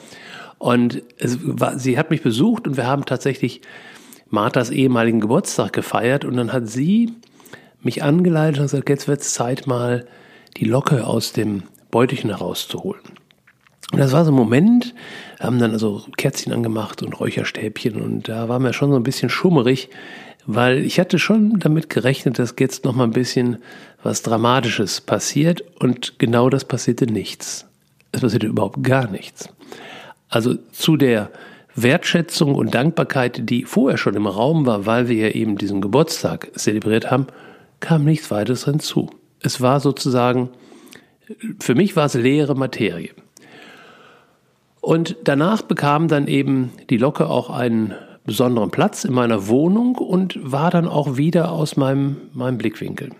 [0.61, 3.63] Und es war, sie hat mich besucht und wir haben tatsächlich
[4.29, 7.15] Marthas ehemaligen Geburtstag gefeiert und dann hat sie
[7.83, 10.05] mich angeleitet und gesagt, jetzt wird es Zeit mal
[10.59, 13.01] die Locke aus dem Beutelchen herauszuholen.
[13.91, 14.95] Und das war so ein Moment,
[15.41, 19.31] haben dann also Kerzchen angemacht und Räucherstäbchen und da war mir schon so ein bisschen
[19.31, 19.89] schummerig,
[20.45, 23.57] weil ich hatte schon damit gerechnet, dass jetzt noch mal ein bisschen
[24.03, 27.67] was Dramatisches passiert und genau das passierte nichts.
[28.13, 29.49] Es passierte überhaupt gar nichts.
[30.31, 31.31] Also zu der
[31.75, 36.51] Wertschätzung und Dankbarkeit, die vorher schon im Raum war, weil wir ja eben diesen Geburtstag
[36.55, 37.27] zelebriert haben,
[37.81, 39.11] kam nichts weiteres hinzu.
[39.41, 40.51] Es war sozusagen,
[41.59, 43.11] für mich war es leere Materie.
[44.81, 50.39] Und danach bekam dann eben die Locke auch einen besonderen Platz in meiner Wohnung und
[50.41, 53.11] war dann auch wieder aus meinem, meinem Blickwinkel.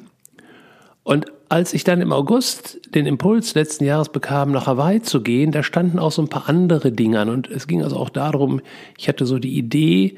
[1.03, 5.51] Und als ich dann im August den Impuls letzten Jahres bekam, nach Hawaii zu gehen,
[5.51, 7.29] da standen auch so ein paar andere Dinge an.
[7.29, 8.61] Und es ging also auch darum,
[8.97, 10.15] ich hatte so die Idee,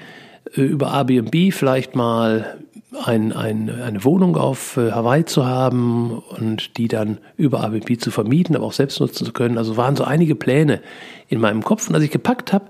[0.55, 2.59] äh, über Airbnb vielleicht mal
[3.07, 8.11] ein, ein, eine Wohnung auf äh, Hawaii zu haben und die dann über Airbnb zu
[8.11, 9.57] vermieten, aber auch selbst nutzen zu können.
[9.57, 10.83] Also waren so einige Pläne
[11.29, 11.89] in meinem Kopf.
[11.89, 12.67] Und als ich gepackt habe,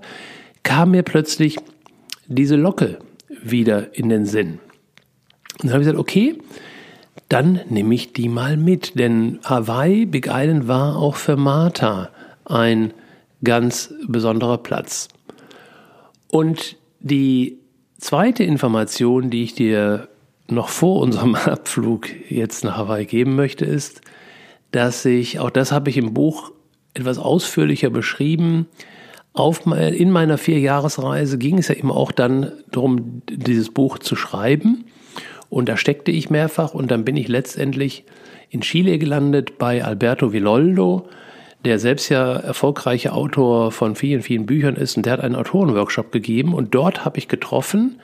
[0.63, 1.57] kam mir plötzlich
[2.27, 2.99] diese Locke
[3.43, 4.59] wieder in den Sinn.
[5.61, 6.37] Und dann habe ich gesagt, okay,
[7.33, 8.99] dann nehme ich die mal mit.
[8.99, 12.09] Denn Hawaii, Big Island war auch für Martha
[12.45, 12.93] ein
[13.43, 15.07] ganz besonderer Platz.
[16.27, 17.57] Und die
[17.97, 20.09] zweite Information, die ich dir
[20.47, 24.01] noch vor unserem Abflug jetzt nach Hawaii geben möchte, ist,
[24.71, 26.51] dass ich, auch das habe ich im Buch
[26.93, 28.67] etwas ausführlicher beschrieben,
[29.33, 34.85] auf, in meiner Vierjahresreise ging es ja eben auch dann darum, dieses Buch zu schreiben.
[35.53, 38.05] Und da steckte ich mehrfach und dann bin ich letztendlich
[38.49, 41.07] in Chile gelandet bei Alberto Villoldo,
[41.63, 44.97] der selbst ja erfolgreicher Autor von vielen, vielen Büchern ist.
[44.97, 46.53] Und der hat einen Autorenworkshop gegeben.
[46.53, 48.01] Und dort habe ich getroffen,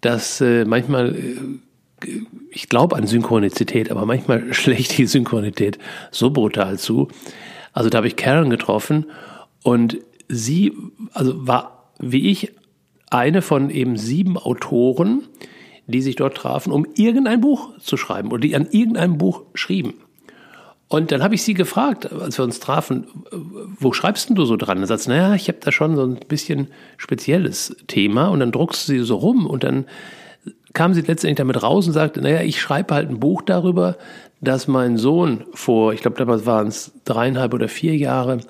[0.00, 2.08] dass äh, manchmal äh,
[2.50, 5.78] ich glaube an Synchronizität, aber manchmal schlägt die Synchronität
[6.10, 7.08] so brutal zu.
[7.72, 9.06] Also da habe ich Karen getroffen.
[9.62, 10.72] Und sie
[11.12, 12.52] also war wie ich
[13.10, 15.22] eine von eben sieben Autoren,
[15.88, 19.94] die sich dort trafen, um irgendein Buch zu schreiben oder die an irgendeinem Buch schrieben.
[20.88, 23.06] Und dann habe ich sie gefragt, als wir uns trafen,
[23.78, 24.78] wo schreibst denn du so dran?
[24.78, 28.28] Dann sagt sie, naja, ich habe da schon so ein bisschen spezielles Thema.
[28.28, 29.84] Und dann druckst du sie so rum und dann
[30.72, 33.96] kam sie letztendlich damit raus und sagte, naja, ich schreibe halt ein Buch darüber,
[34.40, 38.40] dass mein Sohn vor, ich glaube damals waren es dreieinhalb oder vier Jahre,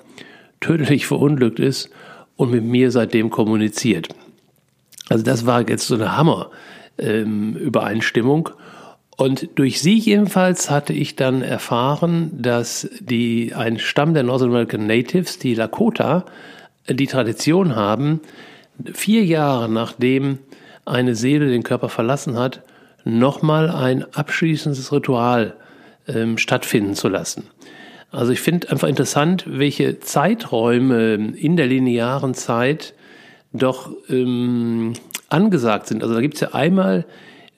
[0.59, 1.89] tödlich verunglückt ist
[2.35, 4.09] und mit mir seitdem kommuniziert.
[5.09, 6.53] Also das war jetzt so eine Hammer-Übereinstimmung.
[6.99, 7.71] Ähm,
[9.17, 14.87] und durch sie jedenfalls hatte ich dann erfahren, dass die, ein Stamm der North American
[14.87, 16.25] Natives, die Lakota,
[16.87, 18.21] die Tradition haben,
[18.93, 20.39] vier Jahre nachdem
[20.85, 22.61] eine Seele den Körper verlassen hat,
[23.03, 25.55] nochmal ein abschließendes Ritual
[26.07, 27.43] ähm, stattfinden zu lassen.
[28.11, 32.93] Also ich finde einfach interessant, welche Zeiträume in der linearen Zeit
[33.53, 34.93] doch ähm,
[35.29, 36.03] angesagt sind.
[36.03, 37.05] Also da gibt es ja einmal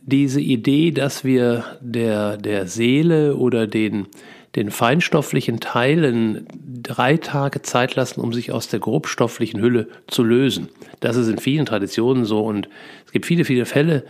[0.01, 4.07] diese Idee, dass wir der, der Seele oder den,
[4.55, 6.47] den feinstofflichen Teilen
[6.81, 10.69] drei Tage Zeit lassen, um sich aus der grobstofflichen Hülle zu lösen.
[10.99, 12.67] Das ist in vielen Traditionen so und
[13.05, 14.03] es gibt viele, viele Fälle,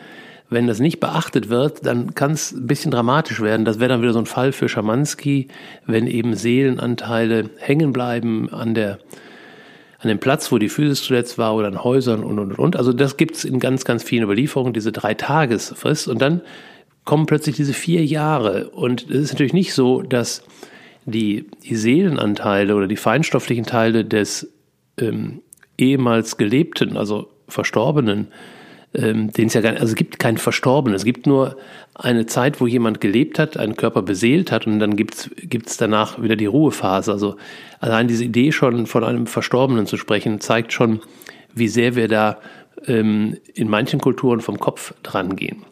[0.51, 3.63] wenn das nicht beachtet wird, dann kann es ein bisschen dramatisch werden.
[3.63, 5.47] Das wäre dann wieder so ein Fall für Schamanski,
[5.85, 8.99] wenn eben Seelenanteile hängen bleiben an der
[10.01, 12.75] an dem Platz, wo die Physis zuletzt war oder an Häusern und, und, und.
[12.75, 16.07] Also das gibt es in ganz, ganz vielen Überlieferungen, diese drei Tagesfrist.
[16.07, 16.41] Und dann
[17.05, 18.69] kommen plötzlich diese vier Jahre.
[18.69, 20.43] Und es ist natürlich nicht so, dass
[21.05, 24.51] die, die Seelenanteile oder die feinstofflichen Teile des
[24.99, 25.41] ähm,
[25.77, 28.27] ehemals Gelebten, also Verstorbenen,
[28.93, 31.57] ähm, den es ja gar nicht, also es gibt keinen Verstorbenen, es gibt nur
[31.95, 36.21] eine Zeit, wo jemand gelebt hat, einen Körper beseelt hat und dann gibt's gibt's danach
[36.21, 37.11] wieder die Ruhephase.
[37.11, 37.37] Also
[37.79, 40.99] allein diese Idee schon von einem Verstorbenen zu sprechen, zeigt schon,
[41.53, 42.39] wie sehr wir da
[42.87, 45.63] ähm, in manchen Kulturen vom Kopf dran gehen.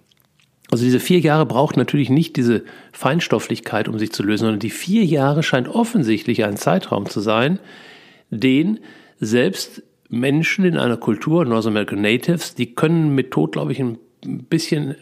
[0.72, 4.70] Also diese vier Jahre braucht natürlich nicht diese Feinstofflichkeit, um sich zu lösen, sondern die
[4.70, 7.60] vier Jahre scheint offensichtlich ein Zeitraum zu sein,
[8.30, 8.80] den
[9.20, 13.98] selbst Menschen in einer Kultur, North American Natives, die können mit Tod, glaube ich, ein
[14.24, 14.96] bisschen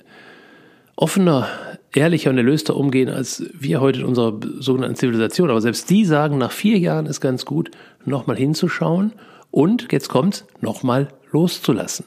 [0.96, 1.48] offener,
[1.94, 5.50] ehrlicher und erlöster umgehen als wir heute in unserer sogenannten Zivilisation.
[5.50, 7.72] Aber selbst die sagen, nach vier Jahren ist ganz gut,
[8.04, 9.14] nochmal hinzuschauen
[9.50, 12.06] und, jetzt kommt's, nochmal loszulassen.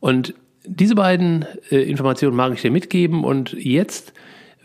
[0.00, 0.34] Und
[0.64, 4.12] diese beiden äh, Informationen mag ich dir mitgeben und jetzt,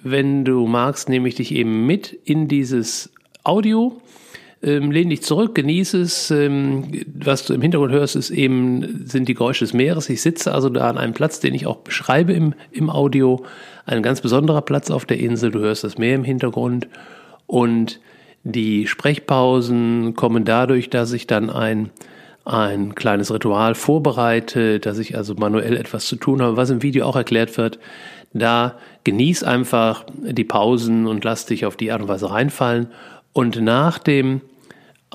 [0.04, 3.12] wenn du magst, nehme ich dich eben mit in dieses
[3.43, 4.02] Audio
[4.63, 6.32] ähm, lehn dich zurück, genieße es.
[6.32, 10.10] Ähm, was du im Hintergrund hörst, ist eben, sind die Geräusche des Meeres.
[10.10, 13.43] Ich sitze also da an einem Platz, den ich auch beschreibe im, im Audio.
[13.86, 15.52] Ein ganz besonderer Platz auf der Insel.
[15.52, 16.88] Du hörst das Meer im Hintergrund.
[17.45, 17.99] Und
[18.43, 21.89] die Sprechpausen kommen dadurch, dass ich dann ein,
[22.45, 27.06] ein kleines Ritual vorbereite, dass ich also manuell etwas zu tun habe, was im Video
[27.06, 27.80] auch erklärt wird.
[28.34, 32.88] Da genieß einfach die Pausen und lass dich auf die Art und Weise reinfallen.
[33.34, 34.41] Und nach dem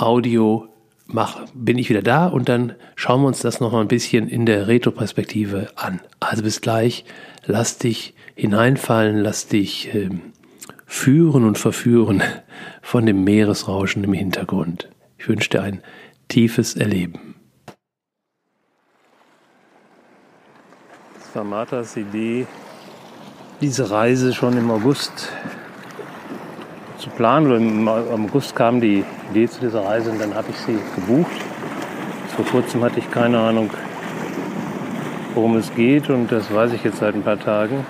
[0.01, 0.69] Audio
[1.09, 4.29] mach, bin ich wieder da und dann schauen wir uns das noch mal ein bisschen
[4.29, 6.01] in der Retroperspektive an.
[6.21, 7.05] Also bis gleich,
[7.47, 10.11] lass dich hineinfallen, lass dich äh,
[10.87, 12.23] führen und verführen
[12.83, 14.89] von dem Meeresrauschen im Hintergrund.
[15.19, 15.83] Ich wünsche dir ein
[16.29, 17.35] tiefes Erleben.
[21.15, 22.47] Das war Marthas Idee,
[23.61, 25.31] diese Reise schon im August
[26.99, 27.87] zu planen.
[27.87, 31.31] Im August kam die Idee zu dieser Reise und dann habe ich sie gebucht.
[32.37, 33.71] Vor kurzem hatte ich keine Ahnung,
[35.35, 37.87] worum es geht und das weiß ich jetzt seit ein paar Tagen.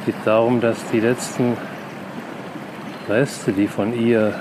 [0.00, 1.56] Es geht darum, dass die letzten
[3.08, 4.34] Reste, die von ihr,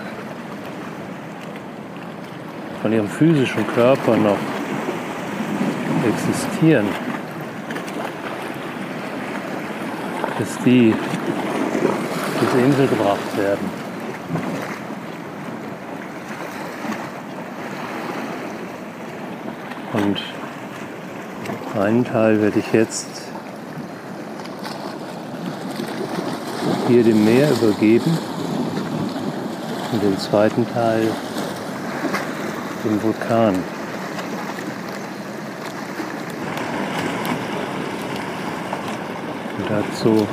[2.82, 4.38] von ihrem physischen Körper noch
[6.08, 6.88] existieren,
[10.40, 10.94] dass die
[12.52, 13.70] diese Insel gebracht werden.
[19.94, 20.22] Und
[21.80, 23.08] einen Teil werde ich jetzt
[26.88, 28.18] hier dem Meer übergeben
[29.92, 31.10] und den zweiten Teil
[32.84, 33.56] dem Vulkan.
[39.58, 40.28] Und dazu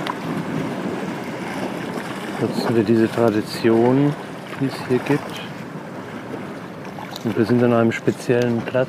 [2.41, 4.15] nutzen wir diese Tradition,
[4.61, 5.41] die es hier gibt.
[7.25, 8.89] Und wir sind an einem speziellen Platz.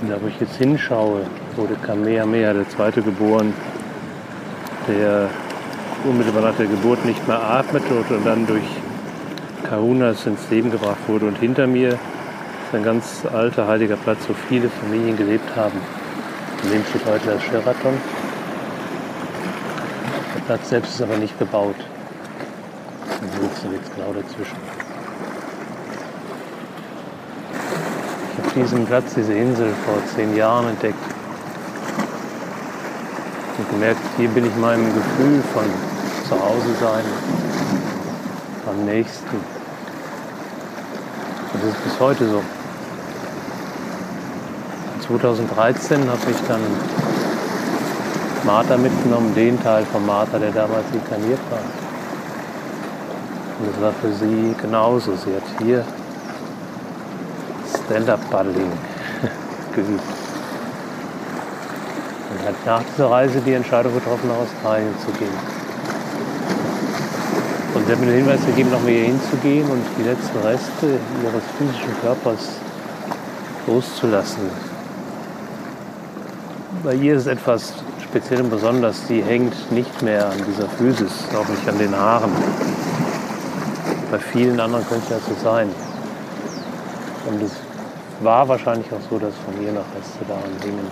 [0.00, 1.22] Und da, wo ich jetzt hinschaue,
[1.56, 3.52] wurde Kamehameha, der zweite geboren,
[4.88, 5.28] der
[6.04, 8.64] unmittelbar nach der Geburt nicht mehr atmete und dann durch
[9.68, 11.26] Kahunas ins Leben gebracht wurde.
[11.26, 16.03] Und hinter mir ist ein ganz alter heiliger Platz, wo viele Familien gelebt haben.
[16.64, 17.98] Daneben steht heute das Sheraton.
[20.34, 21.74] Der Platz selbst ist aber nicht bebaut.
[21.76, 24.56] Der Hof sind jetzt genau dazwischen.
[28.32, 30.96] Ich habe diesen Platz, diese Insel vor zehn Jahren entdeckt
[33.58, 35.64] und gemerkt, hier bin ich meinem Gefühl von
[36.26, 37.04] zu Hause sein
[38.66, 39.36] am nächsten.
[41.52, 42.42] Das ist bis heute so.
[45.06, 46.60] 2013 habe ich dann
[48.44, 51.58] Martha mitgenommen, den Teil von Martha, der damals inkarniert war.
[53.58, 55.12] Und es war für sie genauso.
[55.16, 55.84] Sie hat hier
[57.84, 58.72] Stand-Up-Paddling
[59.74, 60.02] geübt.
[62.30, 65.64] Und hat nach dieser Reise die Entscheidung getroffen, nach Australien zu gehen.
[67.74, 71.42] Und sie hat mir den Hinweis gegeben, noch mehr hinzugehen und die letzten Reste ihres
[71.58, 72.48] physischen Körpers
[73.66, 74.73] loszulassen.
[76.84, 79.08] Bei ihr ist etwas speziell und besonders.
[79.08, 82.30] Sie hängt nicht mehr an dieser Physis, auch nicht an den Haaren.
[84.10, 85.70] Bei vielen anderen könnte ja so sein.
[87.26, 87.52] Und es
[88.20, 90.90] war wahrscheinlich auch so, dass von ihr noch Reste daran hingen.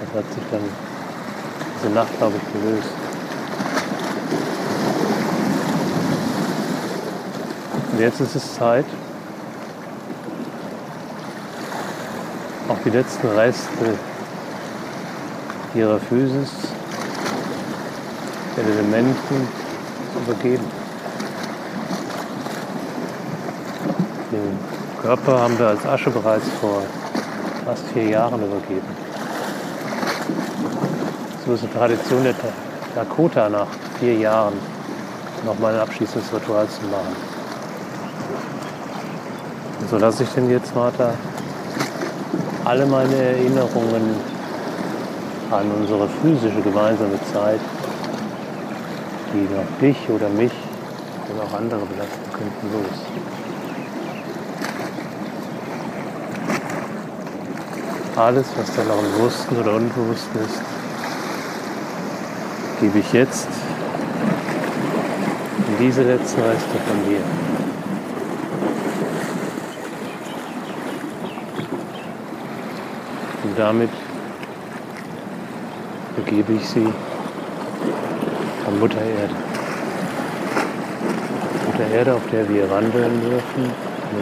[0.00, 0.62] Das hat sich dann
[1.76, 2.88] diese Nacht, glaube ich, gelöst.
[7.92, 8.86] Und jetzt ist es Zeit,
[12.88, 13.98] die letzten Reste
[15.74, 16.50] ihrer Physis,
[18.56, 19.48] den Elementen
[20.24, 20.64] übergeben.
[24.32, 24.58] Den
[25.02, 26.82] Körper haben wir als Asche bereits vor
[27.66, 28.88] fast vier Jahren übergeben.
[31.44, 32.34] So ist eine Tradition der
[32.94, 33.68] Dakota nach
[34.00, 34.54] vier Jahren
[35.44, 37.16] nochmal ein abschließendes Ritual zu machen.
[39.80, 41.12] Und so lasse ich denn jetzt, Martha,
[42.68, 44.14] alle meine Erinnerungen
[45.50, 47.60] an unsere physische gemeinsame Zeit,
[49.32, 50.52] die noch dich oder mich
[51.32, 52.98] oder auch andere belasten könnten, los.
[58.16, 60.60] Alles, was da noch im Bewussten oder Unbewussten ist,
[62.82, 63.48] gebe ich jetzt
[65.68, 67.67] in diese letzten Reste von dir.
[73.58, 73.90] Damit
[76.14, 76.86] begebe ich sie
[78.66, 79.34] an Mutter Erde.
[81.66, 83.72] Mutter Erde, auf der wir wandeln dürfen,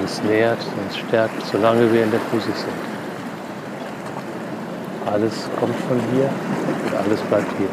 [0.01, 2.73] uns nährt, uns stärkt, solange wir in der Physik sind.
[5.13, 6.31] Alles kommt von hier
[6.87, 7.69] und alles bleibt hier.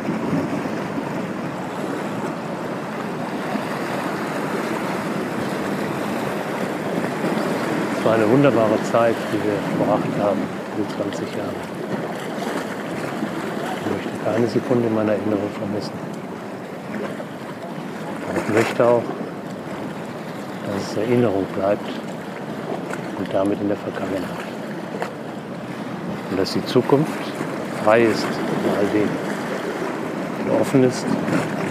[7.98, 11.56] Es war eine wunderbare Zeit, die wir verbracht haben in 20 Jahren.
[13.80, 15.94] Ich möchte keine Sekunde meiner Erinnerung vermissen.
[18.30, 19.04] Aber ich möchte auch,
[20.66, 21.88] dass es Erinnerung bleibt
[23.20, 24.46] und damit in der Vergangenheit.
[26.32, 27.12] Und dass die Zukunft
[27.84, 29.10] frei ist von all dem
[30.46, 31.06] und offen ist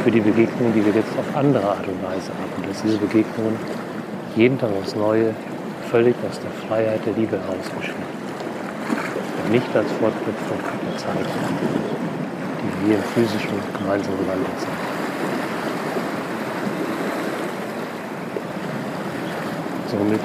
[0.04, 2.62] für die Begegnungen, die wir jetzt auf andere Art und Weise haben.
[2.62, 3.56] Und dass diese Begegnungen
[4.36, 5.34] jeden Tag aufs Neue
[5.90, 8.21] völlig aus der Freiheit der Liebe heraus geschehen
[9.52, 11.26] nicht als Fortknüpfung der Zeit,
[12.62, 14.72] die wir im physischen gemeinsam gewandelt sind.
[19.90, 20.20] Somit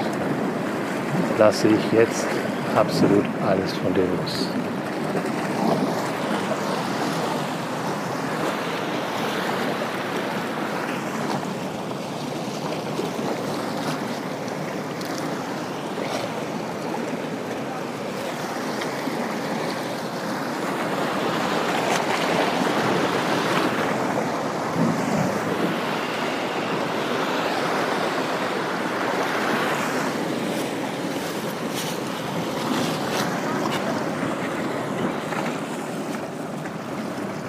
[1.38, 2.26] lasse ich jetzt
[2.74, 4.48] absolut alles von dir los.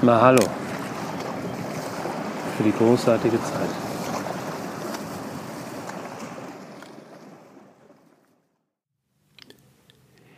[0.09, 0.41] Mahalo
[2.57, 3.69] für die großartige Zeit.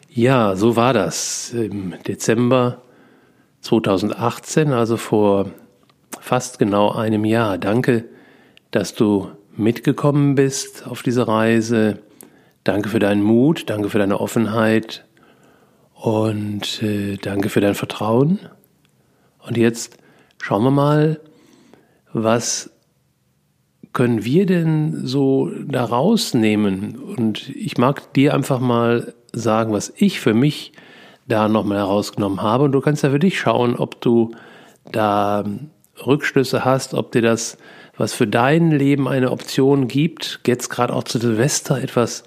[0.09, 2.81] Ja, so war das im Dezember
[3.61, 5.51] 2018, also vor
[6.19, 7.57] fast genau einem Jahr.
[7.57, 8.03] Danke,
[8.71, 11.99] dass du mitgekommen bist auf diese Reise.
[12.65, 15.05] Danke für deinen Mut, danke für deine Offenheit
[15.93, 18.39] und äh, danke für dein Vertrauen.
[19.45, 19.97] Und jetzt
[20.41, 21.19] schauen wir mal,
[22.13, 22.71] was
[23.93, 26.95] können wir denn so da rausnehmen?
[26.97, 30.73] Und ich mag dir einfach mal sagen, was ich für mich
[31.27, 32.65] da nochmal herausgenommen habe.
[32.65, 34.31] Und du kannst ja für dich schauen, ob du
[34.91, 35.45] da
[36.05, 37.57] Rückschlüsse hast, ob dir das,
[37.97, 42.23] was für dein Leben eine Option gibt, jetzt gerade auch zu Silvester etwas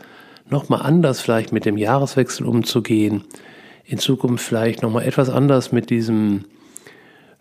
[0.49, 3.25] nochmal anders vielleicht mit dem Jahreswechsel umzugehen,
[3.85, 6.45] in Zukunft vielleicht nochmal etwas anders mit diesem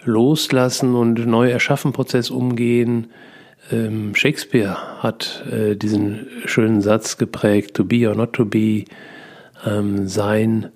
[0.05, 3.07] Loslassen und neu erschaffen Prozess umgehen.
[3.71, 8.85] Ähm, Shakespeare hat äh, diesen schönen Satz geprägt, to be or not to be,
[9.65, 10.69] ähm, sein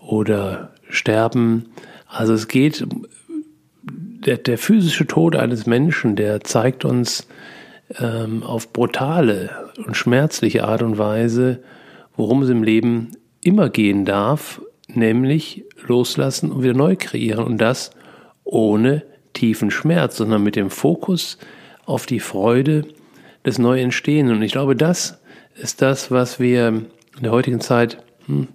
[0.00, 1.66] oder sterben.
[2.06, 2.86] Also es geht,
[3.82, 7.26] der, der physische Tod eines Menschen, der zeigt uns
[7.98, 9.50] ähm, auf brutale
[9.84, 11.62] und schmerzliche Art und Weise,
[12.16, 13.12] worum es im Leben
[13.42, 17.44] immer gehen darf, nämlich loslassen und wieder neu kreieren.
[17.44, 17.90] Und das
[18.54, 19.02] ohne
[19.32, 21.38] tiefen Schmerz, sondern mit dem Fokus
[21.84, 22.86] auf die Freude
[23.44, 24.36] des Neuentstehenden.
[24.36, 25.20] Und ich glaube, das
[25.56, 28.48] ist das, was wir in der heutigen Zeit hm,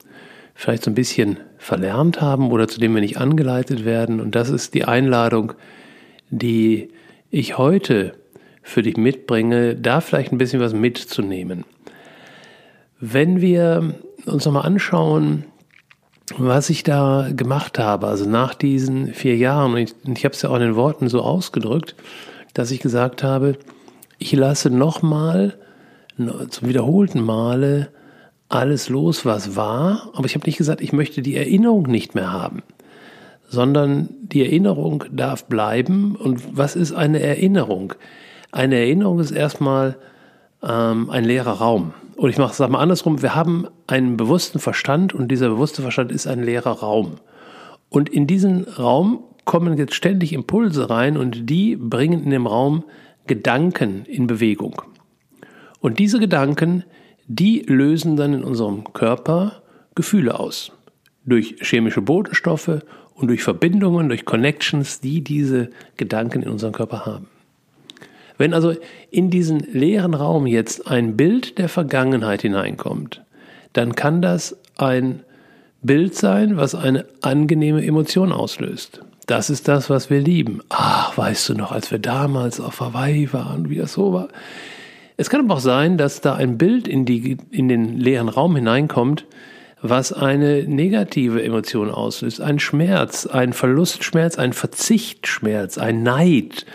[0.55, 4.19] vielleicht so ein bisschen verlernt haben oder zu dem wir nicht angeleitet werden.
[4.19, 5.53] Und das ist die Einladung,
[6.29, 6.89] die
[7.29, 8.13] ich heute
[8.63, 11.65] für dich mitbringe, da vielleicht ein bisschen was mitzunehmen.
[12.99, 13.95] Wenn wir
[14.25, 15.45] uns nochmal anschauen,
[16.37, 20.41] was ich da gemacht habe, also nach diesen vier Jahren, und ich, ich habe es
[20.41, 21.95] ja auch in den Worten so ausgedrückt,
[22.53, 23.57] dass ich gesagt habe,
[24.17, 25.57] ich lasse nochmal
[26.49, 27.89] zum wiederholten Male
[28.49, 32.33] alles los, was war, aber ich habe nicht gesagt, ich möchte die Erinnerung nicht mehr
[32.33, 32.63] haben,
[33.47, 36.15] sondern die Erinnerung darf bleiben.
[36.15, 37.93] Und was ist eine Erinnerung?
[38.51, 39.97] Eine Erinnerung ist erstmal
[40.63, 41.93] ähm, ein leerer Raum.
[42.15, 46.11] Und ich mache es mal andersrum, wir haben einen bewussten Verstand und dieser bewusste Verstand
[46.11, 47.15] ist ein leerer Raum.
[47.89, 52.83] Und in diesen Raum kommen jetzt ständig Impulse rein und die bringen in dem Raum
[53.25, 54.81] Gedanken in Bewegung.
[55.79, 56.83] Und diese Gedanken,
[57.27, 59.61] die lösen dann in unserem Körper
[59.95, 60.71] Gefühle aus.
[61.25, 62.81] Durch chemische Botenstoffe
[63.13, 67.27] und durch Verbindungen, durch Connections, die diese Gedanken in unserem Körper haben.
[68.39, 68.73] Wenn also
[69.11, 73.21] in diesen leeren Raum jetzt ein Bild der Vergangenheit hineinkommt,
[73.73, 75.19] dann kann das ein
[75.81, 79.01] Bild sein, was eine angenehme Emotion auslöst.
[79.27, 80.61] Das ist das, was wir lieben.
[80.69, 84.29] Ach, weißt du noch, als wir damals auf Hawaii waren, wie das so war.
[85.17, 88.55] Es kann aber auch sein, dass da ein Bild in, die, in den leeren Raum
[88.55, 89.25] hineinkommt,
[89.81, 92.39] was eine negative Emotion auslöst.
[92.39, 96.65] Ein Schmerz, ein Verlustschmerz, ein Verzichtschmerz, ein Neid,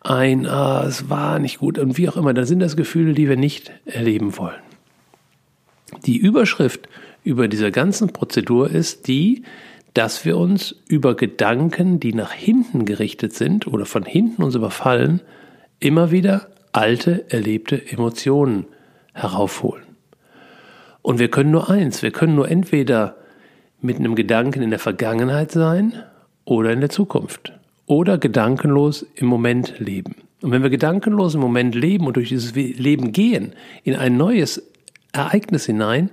[0.00, 3.28] ein, ah, es war nicht gut und wie auch immer, dann sind das Gefühle, die
[3.28, 4.60] wir nicht erleben wollen.
[6.06, 6.88] Die Überschrift
[7.22, 9.42] über dieser ganzen Prozedur ist die,
[9.94, 15.20] dass wir uns über Gedanken, die nach hinten gerichtet sind oder von hinten uns überfallen,
[15.80, 18.66] immer wieder alte, erlebte Emotionen
[19.12, 19.82] heraufholen.
[21.02, 23.16] Und wir können nur eins, wir können nur entweder
[23.80, 25.94] mit einem Gedanken in der Vergangenheit sein
[26.44, 27.59] oder in der Zukunft
[27.90, 30.14] oder gedankenlos im Moment leben.
[30.42, 34.62] Und wenn wir gedankenlos im Moment leben und durch dieses Leben gehen, in ein neues
[35.10, 36.08] Ereignis hinein,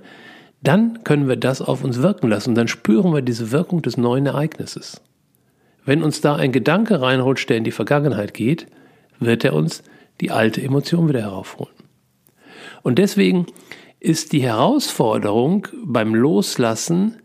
[0.60, 3.96] dann können wir das auf uns wirken lassen und dann spüren wir diese Wirkung des
[3.96, 5.00] neuen Ereignisses.
[5.84, 8.66] Wenn uns da ein Gedanke reinrutscht, der in die Vergangenheit geht,
[9.20, 9.84] wird er uns
[10.20, 11.74] die alte Emotion wieder heraufholen.
[12.82, 13.46] Und deswegen
[14.00, 17.18] ist die Herausforderung beim Loslassen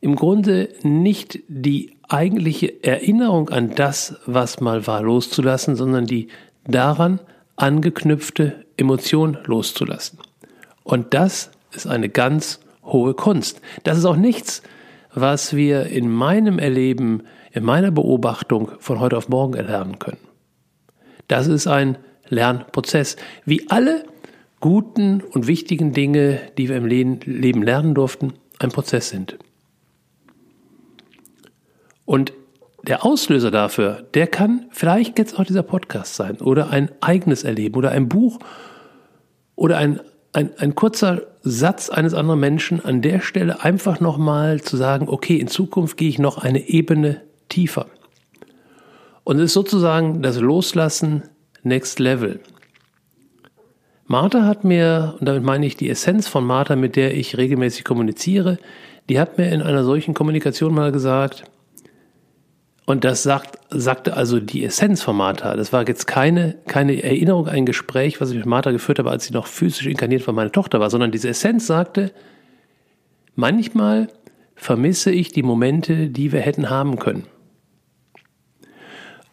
[0.00, 6.28] im Grunde nicht die eigentliche Erinnerung an das, was mal war, loszulassen, sondern die
[6.66, 7.20] daran
[7.56, 10.18] angeknüpfte Emotion loszulassen.
[10.82, 13.60] Und das ist eine ganz hohe Kunst.
[13.84, 14.62] Das ist auch nichts,
[15.14, 20.20] was wir in meinem Erleben, in meiner Beobachtung von heute auf morgen erlernen können.
[21.28, 21.98] Das ist ein
[22.28, 23.16] Lernprozess.
[23.44, 24.04] Wie alle
[24.60, 29.38] guten und wichtigen Dinge, die wir im Leben lernen durften, ein Prozess sind.
[32.10, 32.32] Und
[32.82, 37.76] der Auslöser dafür, der kann vielleicht jetzt auch dieser Podcast sein oder ein eigenes Erleben
[37.76, 38.40] oder ein Buch
[39.54, 40.00] oder ein,
[40.32, 45.36] ein, ein kurzer Satz eines anderen Menschen an der Stelle einfach nochmal zu sagen, okay,
[45.36, 47.86] in Zukunft gehe ich noch eine Ebene tiefer.
[49.22, 51.22] Und es ist sozusagen das Loslassen
[51.62, 52.40] Next Level.
[54.06, 57.84] Martha hat mir, und damit meine ich die Essenz von Martha, mit der ich regelmäßig
[57.84, 58.58] kommuniziere,
[59.08, 61.44] die hat mir in einer solchen Kommunikation mal gesagt,
[62.90, 65.54] und das sagt, sagte also die Essenz von Martha.
[65.54, 69.26] Das war jetzt keine, keine Erinnerung, ein Gespräch, was ich mit Martha geführt habe, als
[69.26, 72.12] sie noch physisch inkarniert von meiner Tochter war, sondern diese Essenz sagte,
[73.36, 74.08] manchmal
[74.56, 77.26] vermisse ich die Momente, die wir hätten haben können.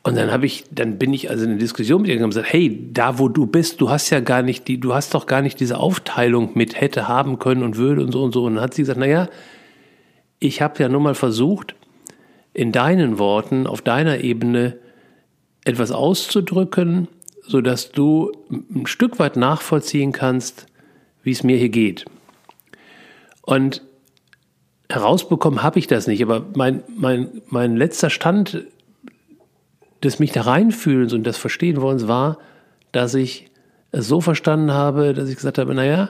[0.03, 2.35] Und dann habe ich, dann bin ich also in eine Diskussion mit ihr gegangen und
[2.35, 5.25] gesagt, hey, da wo du bist, du hast ja gar nicht die, du hast doch
[5.25, 8.45] gar nicht diese Aufteilung mit hätte haben können und würde und so und so.
[8.45, 9.27] Und dann hat sie gesagt, naja,
[10.39, 11.75] ich habe ja nur mal versucht,
[12.57, 14.77] in deinen Worten, auf deiner Ebene
[15.63, 17.07] etwas auszudrücken,
[17.43, 20.65] so dass du ein Stück weit nachvollziehen kannst,
[21.21, 22.05] wie es mir hier geht.
[23.43, 23.83] Und
[24.89, 28.65] herausbekommen habe ich das nicht, aber mein, mein, mein letzter Stand
[30.03, 32.39] des mich da reinfühlens und des Verstehen wollens war,
[32.91, 33.51] dass ich
[33.91, 36.09] es so verstanden habe, dass ich gesagt habe, naja,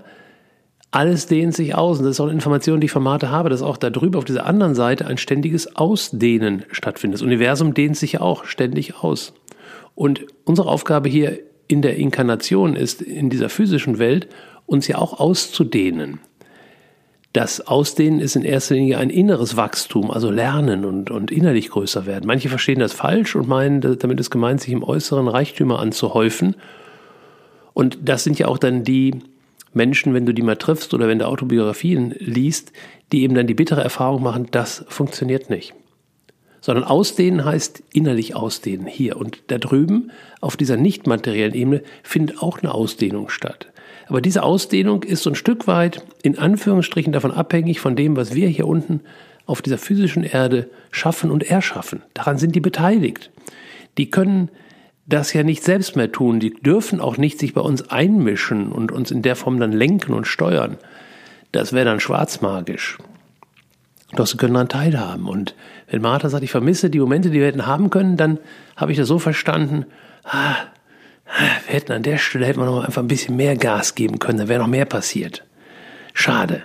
[0.98, 2.00] alles dehnt sich aus.
[2.00, 4.16] Und das ist auch eine Information, die ich von Marte habe, dass auch da drüben
[4.16, 7.20] auf dieser anderen Seite ein ständiges Ausdehnen stattfindet.
[7.20, 9.34] Das Universum dehnt sich ja auch ständig aus.
[9.94, 11.38] Und unsere Aufgabe hier
[11.68, 14.28] in der Inkarnation ist, in dieser physischen Welt,
[14.66, 16.20] uns ja auch auszudehnen.
[17.32, 22.08] Das Ausdehnen ist in erster Linie ein inneres Wachstum, also Lernen und, und innerlich größer
[22.08, 22.26] werden.
[22.26, 26.56] Manche verstehen das falsch und meinen, damit ist gemeint, sich im Äußeren Reichtümer anzuhäufen.
[27.76, 29.22] Und das sind ja auch dann die
[29.78, 32.74] Menschen, wenn du die mal triffst oder wenn du Autobiografien liest,
[33.14, 35.74] die eben dann die bittere Erfahrung machen, das funktioniert nicht.
[36.60, 39.16] Sondern ausdehnen heißt innerlich ausdehnen hier.
[39.16, 40.12] Und da drüben,
[40.42, 43.68] auf dieser nicht materiellen Ebene, findet auch eine Ausdehnung statt.
[44.08, 48.34] Aber diese Ausdehnung ist so ein Stück weit in Anführungsstrichen davon abhängig von dem, was
[48.34, 49.02] wir hier unten
[49.46, 52.02] auf dieser physischen Erde schaffen und erschaffen.
[52.14, 53.32] Daran sind die beteiligt.
[53.98, 54.50] Die können
[55.08, 56.40] das ja nicht selbst mehr tun.
[56.40, 60.14] Die dürfen auch nicht sich bei uns einmischen und uns in der Form dann lenken
[60.14, 60.78] und steuern.
[61.52, 62.98] Das wäre dann schwarzmagisch.
[64.14, 65.28] Doch sie können daran teilhaben.
[65.28, 65.56] Und
[65.90, 68.40] wenn Martha sagt, ich vermisse die Momente, die wir hätten haben können, dann
[68.76, 69.86] habe ich das so verstanden,
[70.24, 70.56] ah,
[71.66, 74.38] wir hätten an der Stelle hätten wir noch einfach ein bisschen mehr Gas geben können,
[74.40, 75.44] da wäre noch mehr passiert.
[76.14, 76.64] Schade.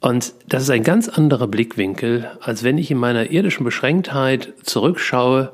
[0.00, 5.52] Und das ist ein ganz anderer Blickwinkel, als wenn ich in meiner irdischen Beschränktheit zurückschaue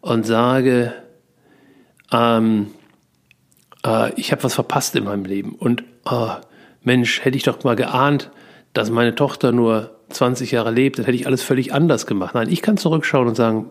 [0.00, 0.92] und sage,
[2.12, 2.68] ähm,
[3.84, 5.54] äh, ich habe was verpasst in meinem Leben.
[5.54, 6.32] Und oh,
[6.82, 8.30] Mensch, hätte ich doch mal geahnt,
[8.72, 12.34] dass meine Tochter nur 20 Jahre lebt, dann hätte ich alles völlig anders gemacht.
[12.34, 13.70] Nein, ich kann zurückschauen und sagen,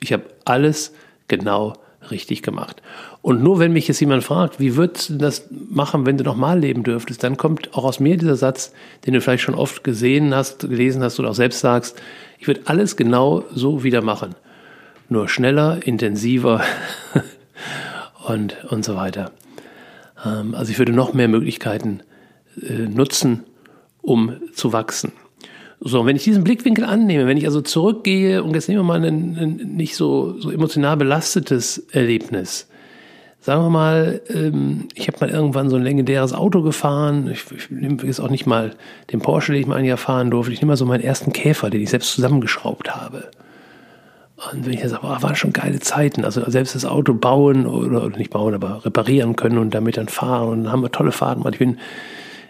[0.00, 0.92] ich habe alles
[1.28, 1.74] genau
[2.10, 2.82] richtig gemacht.
[3.22, 6.58] Und nur wenn mich jetzt jemand fragt, wie würdest du das machen, wenn du nochmal
[6.58, 8.72] leben dürftest, dann kommt auch aus mir dieser Satz,
[9.04, 12.00] den du vielleicht schon oft gesehen hast, gelesen hast oder auch selbst sagst,
[12.38, 14.34] ich würde alles genau so wieder machen.
[15.08, 16.62] Nur schneller, intensiver
[18.26, 19.32] und, und so weiter.
[20.24, 22.00] Ähm, also ich würde noch mehr Möglichkeiten
[22.62, 23.44] äh, nutzen,
[24.02, 25.12] um zu wachsen.
[25.80, 29.04] So, wenn ich diesen Blickwinkel annehme, wenn ich also zurückgehe und jetzt nehmen wir mal
[29.04, 32.68] ein, ein nicht so, so emotional belastetes Erlebnis.
[33.40, 37.30] Sagen wir mal, ähm, ich habe mal irgendwann so ein legendäres Auto gefahren.
[37.30, 38.74] Ich, ich nehme jetzt auch nicht mal
[39.12, 40.52] den Porsche, den ich mal ein Jahr fahren durfte.
[40.52, 43.30] Ich nehme mal so meinen ersten Käfer, den ich selbst zusammengeschraubt habe.
[44.36, 46.24] Und wenn ich jetzt sage, oh, waren schon geile Zeiten.
[46.24, 50.08] Also selbst das Auto bauen oder, oder nicht bauen, aber reparieren können und damit dann
[50.08, 50.48] fahren.
[50.48, 51.46] Und dann haben wir tolle Fahrten.
[51.50, 51.78] Ich bin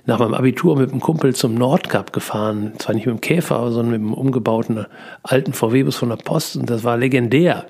[0.05, 2.73] nach meinem Abitur mit einem Kumpel zum Nordkap gefahren.
[2.79, 4.87] Zwar nicht mit dem Käfer, sondern mit einem umgebauten
[5.23, 6.57] alten VW-Bus von der Post.
[6.57, 7.67] Und das war legendär.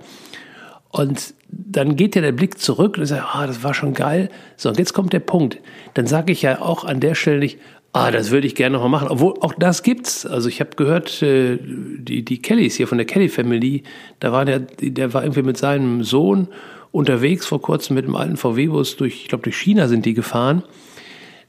[0.91, 4.31] Und dann geht ja der Blick zurück und sagt, ah, das war schon geil.
[4.57, 5.59] So, und jetzt kommt der Punkt.
[5.93, 7.59] Dann sage ich ja auch an der Stelle nicht,
[7.97, 9.09] ah, das würde ich gerne noch mal machen.
[9.09, 10.27] Obwohl, auch das gibt's.
[10.27, 13.83] Also ich habe gehört, äh, die, die Kellys hier von der Kelly Family,
[14.21, 16.49] da war der, der war irgendwie mit seinem Sohn
[16.93, 20.63] unterwegs vor kurzem mit einem alten VW-Bus durch, ich glaube, durch China sind die gefahren.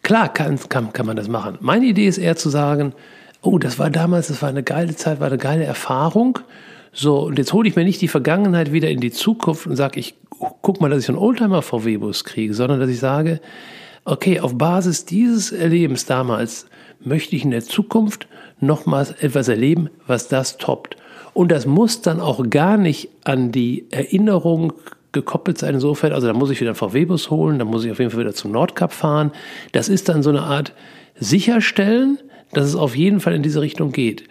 [0.04, 1.58] Klar kann, kann, kann man das machen.
[1.62, 2.94] Meine Idee ist eher zu sagen,
[3.42, 6.40] oh, das war damals, das war eine geile Zeit, war eine geile Erfahrung.
[6.92, 10.00] So, und jetzt hole ich mir nicht die Vergangenheit wieder in die Zukunft und sage,
[10.00, 10.16] ich
[10.62, 13.40] guck mal, dass ich einen Oldtimer VW-Bus kriege, sondern dass ich sage,
[14.08, 16.66] okay, auf Basis dieses Erlebens damals
[17.02, 18.28] möchte ich in der Zukunft
[18.60, 20.96] nochmals etwas erleben, was das toppt.
[21.34, 24.74] Und das muss dann auch gar nicht an die Erinnerung
[25.12, 26.14] gekoppelt sein insofern.
[26.14, 28.34] Also da muss ich wieder einen VW-Bus holen, da muss ich auf jeden Fall wieder
[28.34, 29.32] zum Nordkap fahren.
[29.74, 30.74] Das ist dann so eine Art
[31.20, 32.18] sicherstellen,
[32.54, 34.24] dass es auf jeden Fall in diese Richtung geht.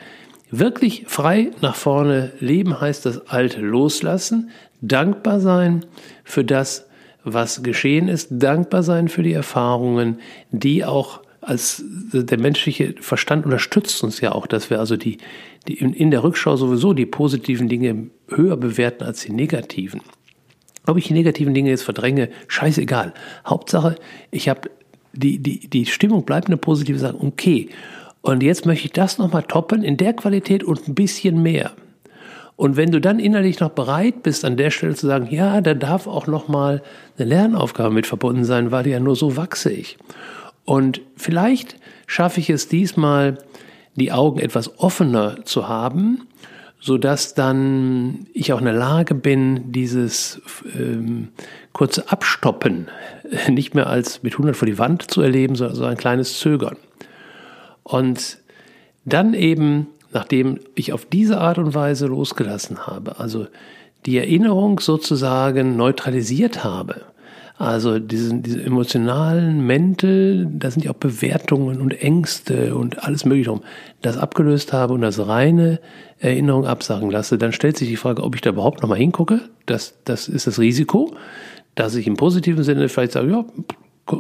[0.51, 4.51] Wirklich frei nach vorne leben heißt das Alte loslassen,
[4.81, 5.85] dankbar sein
[6.25, 6.87] für das,
[7.27, 10.21] was geschehen ist, dankbar sein für die Erfahrungen,
[10.51, 15.19] die auch als der menschliche Verstand unterstützt uns ja auch, dass wir also die,
[15.69, 20.01] die in der Rückschau sowieso die positiven Dinge höher bewerten als die negativen.
[20.87, 23.13] Ob ich die negativen Dinge jetzt verdränge, scheißegal.
[23.45, 23.97] Hauptsache,
[24.31, 24.71] ich habe
[25.13, 27.17] die, die, die Stimmung bleibt eine positive Sache.
[27.21, 27.69] Okay.
[28.23, 31.73] Und jetzt möchte ich das nochmal toppen in der Qualität und ein bisschen mehr.
[32.57, 35.75] Und wenn du dann innerlich noch bereit bist, an der Stelle zu sagen, ja, da
[35.75, 36.83] darf auch nochmal
[37.19, 39.99] eine Lernaufgabe mit verbunden sein, weil ja nur so wachse ich.
[40.65, 41.77] Und vielleicht
[42.07, 43.39] schaffe ich es diesmal,
[43.95, 46.27] die Augen etwas offener zu haben
[46.87, 50.41] sodass dann ich auch in der Lage bin, dieses
[50.79, 51.29] ähm,
[51.73, 52.89] kurze Abstoppen
[53.49, 56.77] nicht mehr als mit 100 vor die Wand zu erleben, sondern so ein kleines Zögern.
[57.83, 58.39] Und
[59.05, 63.47] dann eben, nachdem ich auf diese Art und Weise losgelassen habe, also
[64.05, 67.03] die Erinnerung sozusagen neutralisiert habe,
[67.59, 73.49] also diesen, diese emotionalen Mäntel, da sind ja auch Bewertungen und Ängste und alles mögliche
[73.49, 73.63] drum,
[74.03, 75.81] das abgelöst habe und das reine
[76.19, 79.41] Erinnerung absagen lasse, dann stellt sich die Frage, ob ich da überhaupt nochmal hingucke.
[79.65, 81.15] Das, das ist das Risiko,
[81.75, 83.45] dass ich im positiven Sinne vielleicht sage, ja,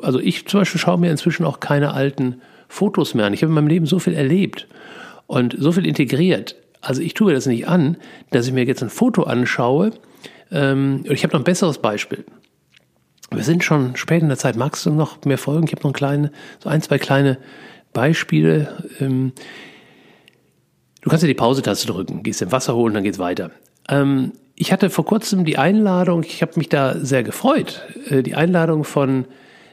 [0.02, 3.34] also ich zum Beispiel schaue mir inzwischen auch keine alten Fotos mehr an.
[3.34, 4.66] Ich habe in meinem Leben so viel erlebt
[5.26, 6.56] und so viel integriert.
[6.80, 7.96] Also ich tue mir das nicht an,
[8.30, 9.90] dass ich mir jetzt ein Foto anschaue.
[10.50, 12.24] Ähm, ich habe noch ein besseres Beispiel.
[13.30, 14.56] Wir sind schon spät in der Zeit.
[14.56, 15.66] Magst du noch mehr folgen?
[15.66, 16.30] Ich habe noch ein kleine,
[16.62, 17.38] so ein, zwei kleine
[17.92, 18.84] Beispiele.
[19.00, 19.32] Ähm,
[21.02, 23.50] du kannst ja die Pause-Taste drücken, gehst im Wasser holen, dann geht's weiter.
[23.88, 28.34] Ähm, ich hatte vor kurzem die Einladung, ich habe mich da sehr gefreut, äh, die
[28.34, 29.26] Einladung von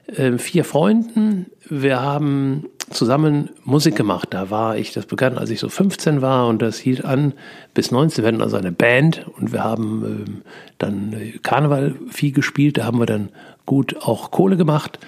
[0.07, 1.45] äh, vier Freunden.
[1.69, 4.29] Wir haben zusammen Musik gemacht.
[4.31, 7.33] Da war ich, das begann, als ich so 15 war und das hielt an
[7.73, 8.23] bis 19.
[8.23, 10.41] Wir hatten also eine Band und wir haben ähm,
[10.77, 12.77] dann Karneval viel gespielt.
[12.77, 13.29] Da haben wir dann
[13.65, 14.99] gut auch Kohle gemacht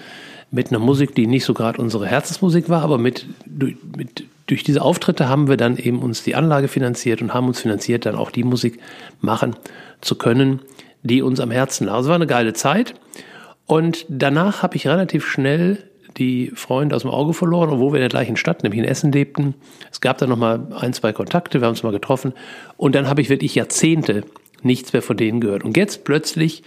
[0.50, 4.82] mit einer Musik, die nicht so gerade unsere Herzensmusik war, aber mit, mit, durch diese
[4.82, 8.30] Auftritte haben wir dann eben uns die Anlage finanziert und haben uns finanziert, dann auch
[8.30, 8.78] die Musik
[9.20, 9.56] machen
[10.00, 10.60] zu können,
[11.02, 11.94] die uns am Herzen lag.
[11.94, 12.94] Also war eine geile Zeit.
[13.66, 15.82] Und danach habe ich relativ schnell
[16.18, 19.12] die Freunde aus dem Auge verloren, obwohl wir in der gleichen Stadt, nämlich in Essen
[19.12, 19.54] lebten.
[19.90, 22.32] Es gab dann noch mal ein, zwei Kontakte, wir haben uns mal getroffen
[22.76, 24.24] und dann habe ich wirklich Jahrzehnte
[24.62, 25.64] nichts mehr von denen gehört.
[25.64, 26.62] Und jetzt plötzlich,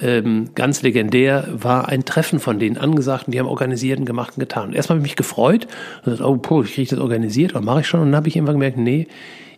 [0.00, 4.34] ähm, ganz legendär, war ein Treffen von denen angesagt und die haben organisiert und gemacht
[4.36, 4.68] und getan.
[4.68, 5.66] Und erstmal habe ich mich gefreut
[5.98, 8.00] und gesagt, oh, puh, ich kriege das organisiert und mache ich schon.
[8.00, 9.08] Und dann habe ich irgendwann gemerkt, nee,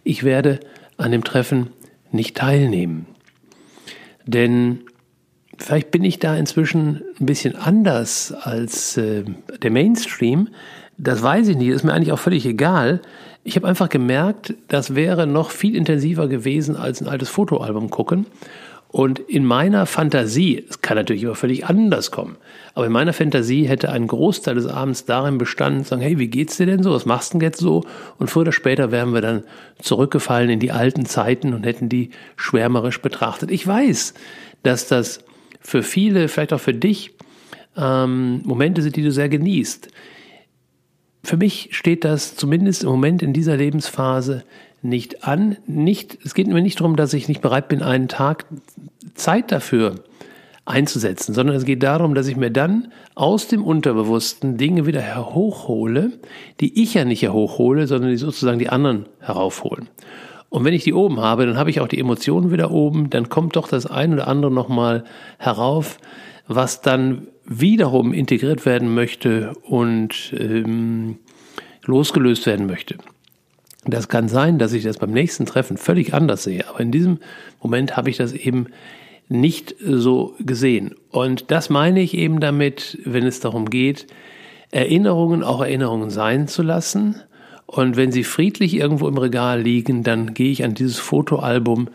[0.04, 0.60] ich werde
[0.96, 1.70] an dem Treffen
[2.10, 3.06] nicht teilnehmen.
[4.26, 4.80] Denn
[5.62, 9.24] vielleicht bin ich da inzwischen ein bisschen anders als äh,
[9.62, 10.48] der Mainstream.
[10.98, 13.00] Das weiß ich nicht, ist mir eigentlich auch völlig egal.
[13.44, 18.26] Ich habe einfach gemerkt, das wäre noch viel intensiver gewesen als ein altes Fotoalbum gucken.
[18.88, 22.36] Und in meiner Fantasie, es kann natürlich immer völlig anders kommen,
[22.74, 26.28] aber in meiner Fantasie hätte ein Großteil des Abends darin bestanden, zu sagen, hey, wie
[26.28, 26.92] geht's dir denn so?
[26.92, 27.84] Was machst du denn jetzt so?
[28.18, 29.44] Und früher oder später wären wir dann
[29.80, 33.50] zurückgefallen in die alten Zeiten und hätten die schwärmerisch betrachtet.
[33.50, 34.12] Ich weiß,
[34.62, 35.24] dass das
[35.62, 37.12] für viele, vielleicht auch für dich,
[37.76, 39.88] ähm, Momente sind, die du sehr genießt.
[41.24, 44.44] Für mich steht das zumindest im Moment in dieser Lebensphase
[44.82, 45.56] nicht an.
[45.66, 48.46] Nicht, es geht mir nicht darum, dass ich nicht bereit bin, einen Tag
[49.14, 50.02] Zeit dafür
[50.64, 56.12] einzusetzen, sondern es geht darum, dass ich mir dann aus dem Unterbewussten Dinge wieder herhochhole,
[56.60, 59.88] die ich ja nicht herhochhole, sondern die sozusagen die anderen heraufholen.
[60.52, 63.30] Und wenn ich die oben habe, dann habe ich auch die Emotionen wieder oben, dann
[63.30, 65.04] kommt doch das ein oder andere nochmal
[65.38, 65.96] herauf,
[66.46, 71.16] was dann wiederum integriert werden möchte und ähm,
[71.86, 72.98] losgelöst werden möchte.
[73.86, 77.20] Das kann sein, dass ich das beim nächsten Treffen völlig anders sehe, aber in diesem
[77.62, 78.66] Moment habe ich das eben
[79.30, 80.94] nicht so gesehen.
[81.10, 84.06] Und das meine ich eben damit, wenn es darum geht,
[84.70, 87.22] Erinnerungen auch Erinnerungen sein zu lassen
[87.72, 91.88] und wenn sie friedlich irgendwo im Regal liegen, dann gehe ich an dieses Fotoalbum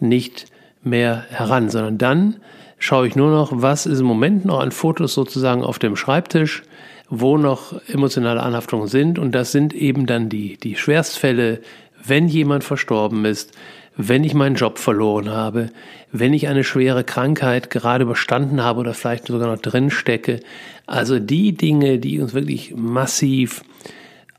[0.00, 0.46] nicht
[0.82, 2.36] mehr heran, sondern dann
[2.78, 6.62] schaue ich nur noch, was ist im Moment noch an Fotos sozusagen auf dem Schreibtisch,
[7.10, 9.18] wo noch emotionale Anhaftungen sind.
[9.18, 11.60] Und das sind eben dann die, die Schwerstfälle,
[12.02, 13.52] wenn jemand verstorben ist,
[13.98, 15.68] wenn ich meinen Job verloren habe,
[16.10, 20.40] wenn ich eine schwere Krankheit gerade überstanden habe oder vielleicht sogar noch drin stecke.
[20.86, 23.62] Also die Dinge, die uns wirklich massiv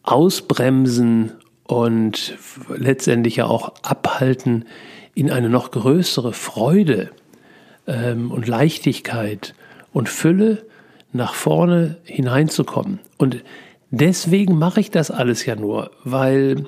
[0.03, 1.33] ausbremsen
[1.65, 2.35] und
[2.75, 4.65] letztendlich ja auch abhalten,
[5.13, 7.09] in eine noch größere Freude
[7.87, 9.53] ähm, und Leichtigkeit
[9.91, 10.65] und Fülle
[11.11, 12.99] nach vorne hineinzukommen.
[13.17, 13.43] Und
[13.91, 16.65] deswegen mache ich das alles ja nur, weil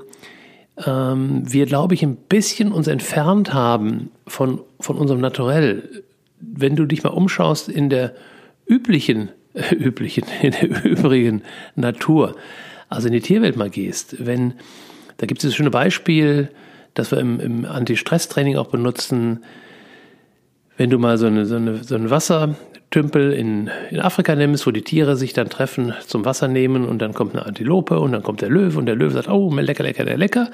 [0.86, 6.04] ähm, wir, glaube ich, ein bisschen uns entfernt haben von, von unserem Naturell.
[6.40, 8.14] Wenn du dich mal umschaust in der
[8.68, 11.44] üblichen, äh, üblichen, in der übrigen
[11.76, 12.36] Natur,
[12.92, 14.54] also in die Tierwelt mal gehst, wenn,
[15.18, 16.50] da gibt es das schöne Beispiel,
[16.94, 19.44] das wir im, im Anti-Stress-Training auch benutzen,
[20.76, 24.72] wenn du mal so, eine, so, eine, so einen Wassertümpel in, in Afrika nimmst, wo
[24.72, 28.24] die Tiere sich dann treffen, zum Wasser nehmen und dann kommt eine Antilope und dann
[28.24, 30.52] kommt der Löwe und der Löwe sagt, oh, lecker, lecker, lecker, lecker.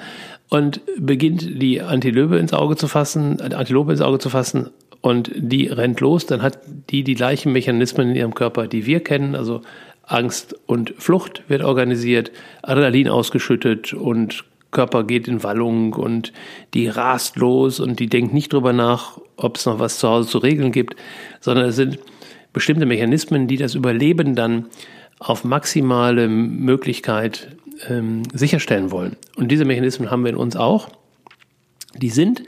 [0.49, 4.69] Und beginnt die Antilope ins Auge zu fassen, äh, Antilope ins Auge zu fassen
[5.01, 6.59] und die rennt los, dann hat
[6.89, 9.61] die die gleichen Mechanismen in ihrem Körper, die wir kennen, also
[10.07, 12.31] Angst und Flucht wird organisiert,
[12.63, 16.33] Adrenalin ausgeschüttet und Körper geht in Wallung und
[16.73, 20.29] die rast los und die denkt nicht drüber nach, ob es noch was zu Hause
[20.29, 20.95] zu regeln gibt,
[21.39, 21.99] sondern es sind
[22.53, 24.65] bestimmte Mechanismen, die das Überleben dann
[25.19, 27.55] auf maximale Möglichkeit
[27.89, 29.15] ähm, sicherstellen wollen.
[29.35, 30.89] Und diese Mechanismen haben wir in uns auch.
[31.95, 32.43] Die sind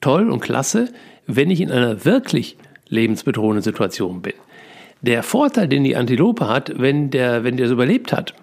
[0.00, 0.92] toll und klasse,
[1.26, 2.56] wenn ich in einer wirklich
[2.88, 4.34] lebensbedrohenden Situation bin.
[5.06, 8.34] Der Vorteil, den die Antilope hat, wenn der, wenn der es überlebt hat,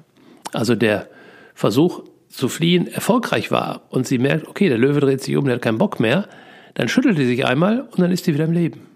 [0.54, 1.08] also der
[1.54, 5.56] Versuch zu fliehen erfolgreich war und sie merkt, okay, der Löwe dreht sich um, der
[5.56, 6.28] hat keinen Bock mehr,
[6.74, 8.88] dann schüttelt sie sich einmal und dann ist sie wieder im Leben.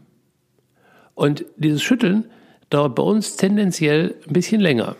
[1.13, 2.25] Und dieses Schütteln
[2.69, 4.95] dauert bei uns tendenziell ein bisschen länger.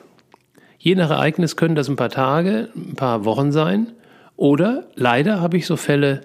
[0.78, 3.93] Je nach Ereignis können das ein paar Tage, ein paar Wochen sein.
[4.36, 6.22] Oder leider habe ich so Fälle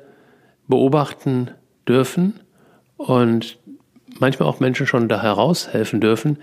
[0.69, 1.51] beobachten
[1.89, 2.41] dürfen
[2.97, 3.59] und
[4.23, 6.39] manchmal auch Menschen schon da heraushelfen dürfen.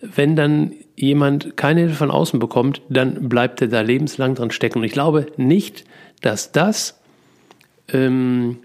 [0.00, 4.78] Wenn dann jemand keine Hilfe von außen bekommt, dann bleibt er da lebenslang dran stecken.
[4.78, 5.84] Und ich glaube nicht,
[6.20, 7.00] dass das
[7.92, 8.58] ähm,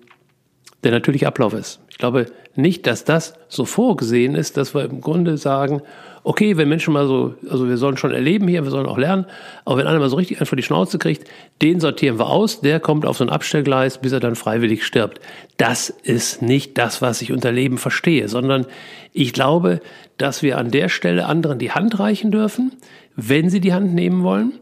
[0.84, 1.80] der natürliche Ablauf ist.
[1.90, 5.82] Ich glaube nicht, dass das so vorgesehen ist, dass wir im Grunde sagen,
[6.24, 9.26] okay, wenn Menschen mal so, also wir sollen schon erleben hier, wir sollen auch lernen,
[9.66, 11.28] aber wenn einer mal so richtig einfach die Schnauze kriegt,
[11.62, 15.20] den sortieren wir aus, der kommt auf so ein Abstellgleis, bis er dann freiwillig stirbt.
[15.58, 18.66] Das ist nicht das, was ich unter Leben verstehe, sondern
[19.14, 19.82] ich glaube,
[20.18, 22.74] dass wir an der Stelle anderen die Hand reichen dürfen,
[23.16, 24.54] wenn sie die Hand nehmen wollen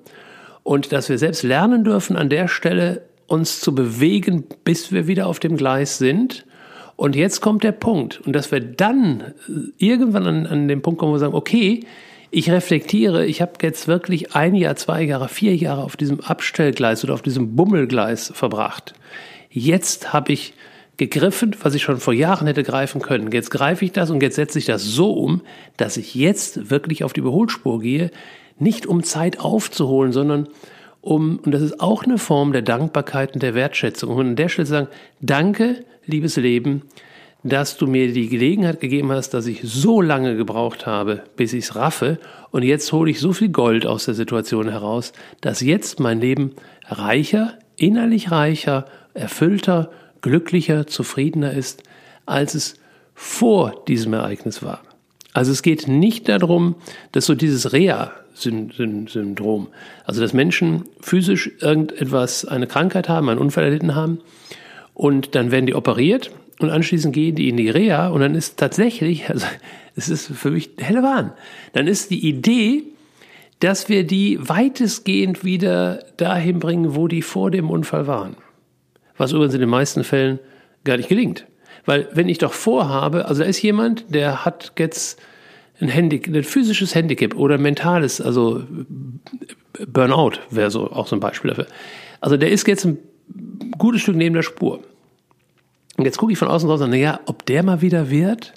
[0.64, 5.28] und dass wir selbst lernen dürfen, an der Stelle uns zu bewegen, bis wir wieder
[5.28, 6.46] auf dem Gleis sind
[7.00, 9.34] und jetzt kommt der Punkt, und dass wir dann
[9.78, 11.86] irgendwann an, an den Punkt kommen, wo wir sagen, okay,
[12.30, 17.06] ich reflektiere, ich habe jetzt wirklich ein Jahr, zwei Jahre, vier Jahre auf diesem Abstellgleis
[17.06, 18.96] oder auf diesem Bummelgleis verbracht.
[19.50, 20.54] Jetzt habe ich
[20.98, 23.32] gegriffen, was ich schon vor Jahren hätte greifen können.
[23.32, 25.40] Jetzt greife ich das und jetzt setze ich das so um,
[25.78, 28.12] dass ich jetzt wirklich auf die Überholspur gehe,
[28.58, 30.50] nicht um Zeit aufzuholen, sondern
[31.00, 34.50] um, und das ist auch eine Form der Dankbarkeit und der Wertschätzung, um an der
[34.50, 34.88] Stelle sagen,
[35.22, 36.84] danke, liebes Leben,
[37.44, 41.66] dass du mir die Gelegenheit gegeben hast, dass ich so lange gebraucht habe, bis ich
[41.66, 42.20] es raffe.
[42.52, 46.52] Und jetzt hole ich so viel Gold aus der Situation heraus, dass jetzt mein Leben
[46.88, 49.90] reicher, innerlich reicher, erfüllter,
[50.22, 51.84] glücklicher, zufriedener ist,
[52.26, 52.76] als es
[53.16, 54.82] vor diesem Ereignis war.
[55.32, 56.76] Also es geht nicht darum,
[57.14, 59.68] dass so dieses Rea-Syndrom,
[60.04, 64.20] also dass Menschen physisch irgendetwas, eine Krankheit haben, einen Unfall erlitten haben
[65.00, 66.30] und dann werden die operiert
[66.60, 69.48] und anschließend gehen die in die Reha und dann ist tatsächlich, also
[69.96, 71.32] es ist für mich helle Wahn,
[71.72, 72.84] dann ist die Idee,
[73.62, 78.36] dass wir die weitestgehend wieder dahin bringen, wo die vor dem Unfall waren.
[79.16, 80.40] Was übrigens in den meisten Fällen
[80.84, 81.46] gar nicht gelingt.
[81.86, 85.22] Weil wenn ich doch vorhabe, also da ist jemand, der hat jetzt
[85.80, 88.64] ein, Handicap, ein physisches Handicap oder ein mentales, also
[89.88, 91.68] Burnout wäre so auch so ein Beispiel dafür.
[92.20, 92.98] Also der ist jetzt ein
[93.78, 94.82] gutes Stück neben der Spur.
[95.98, 98.54] Und jetzt gucke ich von außen drauf und naja, ob der mal wieder wird?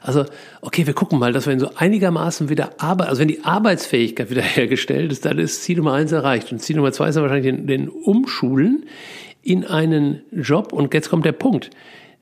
[0.00, 0.24] Also,
[0.62, 4.30] okay, wir gucken mal, dass wir ihn so einigermaßen wieder arbeiten, also wenn die Arbeitsfähigkeit
[4.30, 6.52] wiederhergestellt ist, dann ist Ziel Nummer eins erreicht.
[6.52, 8.86] Und Ziel Nummer zwei ist dann wahrscheinlich den, den Umschulen
[9.42, 10.72] in einen Job.
[10.72, 11.70] Und jetzt kommt der Punkt.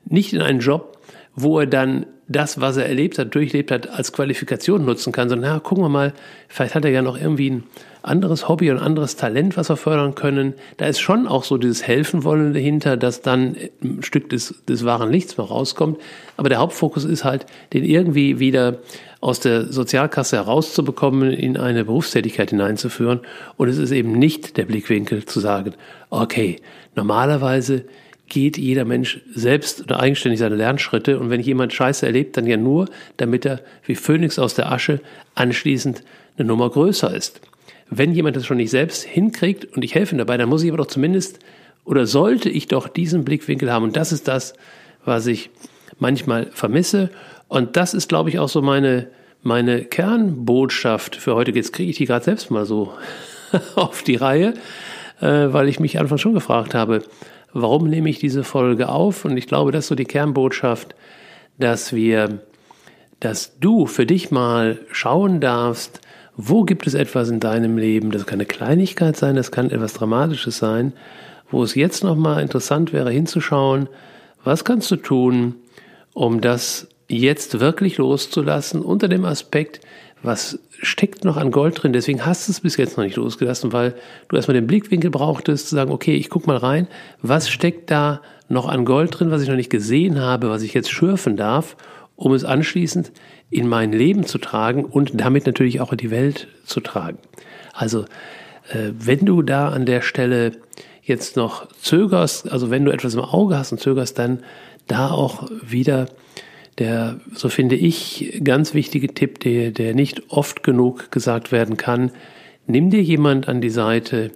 [0.05, 0.97] Nicht in einen Job,
[1.35, 5.53] wo er dann das, was er erlebt hat, durchlebt hat, als Qualifikation nutzen kann, sondern,
[5.53, 6.13] na, gucken wir mal,
[6.49, 7.63] vielleicht hat er ja noch irgendwie ein
[8.03, 10.53] anderes Hobby und anderes Talent, was wir fördern können.
[10.77, 14.85] Da ist schon auch so dieses Helfen wollen dahinter, dass dann ein Stück des, des
[14.85, 15.99] wahren Lichts mal rauskommt.
[16.37, 18.79] Aber der Hauptfokus ist halt, den irgendwie wieder
[19.19, 23.21] aus der Sozialkasse herauszubekommen, in eine Berufstätigkeit hineinzuführen.
[23.57, 25.73] Und es ist eben nicht der Blickwinkel zu sagen,
[26.09, 26.57] okay,
[26.95, 27.85] normalerweise
[28.29, 31.19] geht jeder Mensch selbst oder eigenständig seine Lernschritte.
[31.19, 32.87] Und wenn jemand Scheiße erlebt, dann ja nur,
[33.17, 34.99] damit er wie Phönix aus der Asche
[35.35, 36.03] anschließend
[36.37, 37.41] eine Nummer größer ist.
[37.89, 40.69] Wenn jemand das schon nicht selbst hinkriegt und ich helfe ihm dabei, dann muss ich
[40.69, 41.39] aber doch zumindest
[41.85, 43.85] oder sollte ich doch diesen Blickwinkel haben.
[43.85, 44.53] Und das ist das,
[45.05, 45.49] was ich
[45.99, 47.09] manchmal vermisse.
[47.47, 49.07] Und das ist, glaube ich, auch so meine,
[49.41, 51.51] meine Kernbotschaft für heute.
[51.51, 52.91] Jetzt kriege ich die gerade selbst mal so
[53.75, 54.53] auf die Reihe,
[55.21, 57.03] äh, weil ich mich anfangs schon gefragt habe,
[57.53, 59.23] warum nehme ich diese Folge auf?
[59.23, 60.93] Und ich glaube, das ist so die Kernbotschaft,
[61.57, 62.41] dass wir,
[63.21, 66.01] dass du für dich mal schauen darfst,
[66.37, 69.93] wo gibt es etwas in deinem Leben, das kann eine Kleinigkeit sein, das kann etwas
[69.93, 70.93] Dramatisches sein,
[71.49, 73.89] wo es jetzt nochmal interessant wäre hinzuschauen,
[74.43, 75.55] was kannst du tun,
[76.13, 79.81] um das jetzt wirklich loszulassen unter dem Aspekt,
[80.21, 81.93] was steckt noch an Gold drin.
[81.93, 83.95] Deswegen hast du es bis jetzt noch nicht losgelassen, weil
[84.29, 86.87] du erstmal den Blickwinkel brauchtest, zu sagen, okay, ich guck mal rein,
[87.21, 90.73] was steckt da noch an Gold drin, was ich noch nicht gesehen habe, was ich
[90.73, 91.75] jetzt schürfen darf,
[92.15, 93.11] um es anschließend
[93.49, 97.17] in mein Leben zu tragen und damit natürlich auch in die Welt zu tragen.
[97.73, 98.03] Also,
[98.69, 100.53] äh, wenn du da an der Stelle
[101.01, 104.39] jetzt noch zögerst, also wenn du etwas im Auge hast und zögerst, dann
[104.87, 106.07] da auch wieder
[106.77, 112.11] der, so finde ich, ganz wichtige Tipp, der, der nicht oft genug gesagt werden kann.
[112.67, 114.31] Nimm dir jemand an die Seite,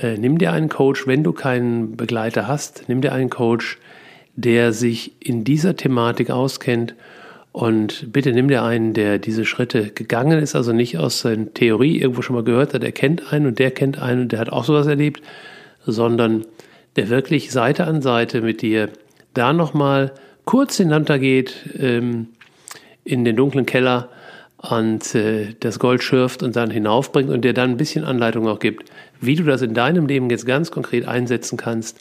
[0.00, 3.78] äh, nimm dir einen Coach, wenn du keinen Begleiter hast, nimm dir einen Coach,
[4.36, 6.94] der sich in dieser Thematik auskennt
[7.54, 12.00] und bitte nimm dir einen, der diese Schritte gegangen ist, also nicht aus seiner Theorie
[12.00, 14.50] irgendwo schon mal gehört hat, der kennt einen und der kennt einen und der hat
[14.50, 15.22] auch sowas erlebt,
[15.86, 16.46] sondern
[16.96, 18.88] der wirklich Seite an Seite mit dir
[19.34, 20.10] da nochmal
[20.44, 22.26] kurz hinuntergeht ähm,
[23.04, 24.08] in den dunklen Keller
[24.56, 28.58] und äh, das Gold schürft und dann hinaufbringt und dir dann ein bisschen Anleitung auch
[28.58, 28.90] gibt,
[29.20, 32.00] wie du das in deinem Leben jetzt ganz konkret einsetzen kannst,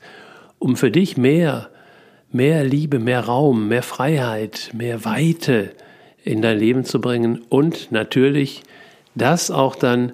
[0.58, 1.70] um für dich mehr,
[2.34, 5.72] mehr Liebe, mehr Raum, mehr Freiheit, mehr Weite
[6.24, 8.64] in dein Leben zu bringen und natürlich
[9.16, 10.14] das auch dann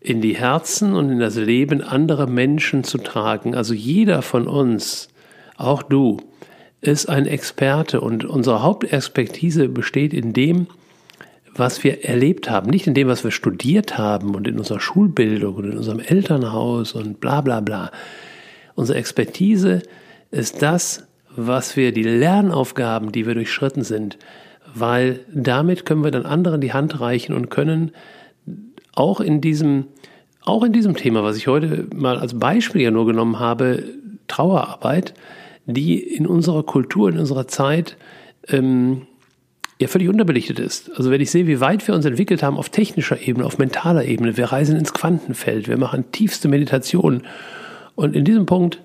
[0.00, 3.54] in die Herzen und in das Leben anderer Menschen zu tragen.
[3.54, 5.08] Also jeder von uns,
[5.56, 6.18] auch du,
[6.80, 10.68] ist ein Experte und unsere Hauptexpertise besteht in dem,
[11.54, 15.56] was wir erlebt haben, nicht in dem, was wir studiert haben und in unserer Schulbildung
[15.56, 17.90] und in unserem Elternhaus und bla bla bla.
[18.76, 19.82] Unsere Expertise
[20.30, 21.07] ist das,
[21.38, 24.18] was wir, die Lernaufgaben, die wir durchschritten sind,
[24.74, 27.92] weil damit können wir dann anderen die Hand reichen und können
[28.94, 29.86] auch in diesem,
[30.44, 33.84] auch in diesem Thema, was ich heute mal als Beispiel ja nur genommen habe,
[34.26, 35.14] Trauerarbeit,
[35.66, 37.96] die in unserer Kultur, in unserer Zeit
[38.48, 39.02] ähm,
[39.80, 40.90] ja völlig unterbelichtet ist.
[40.96, 44.04] Also wenn ich sehe, wie weit wir uns entwickelt haben auf technischer Ebene, auf mentaler
[44.04, 47.22] Ebene, wir reisen ins Quantenfeld, wir machen tiefste Meditation
[47.94, 48.80] und in diesem Punkt,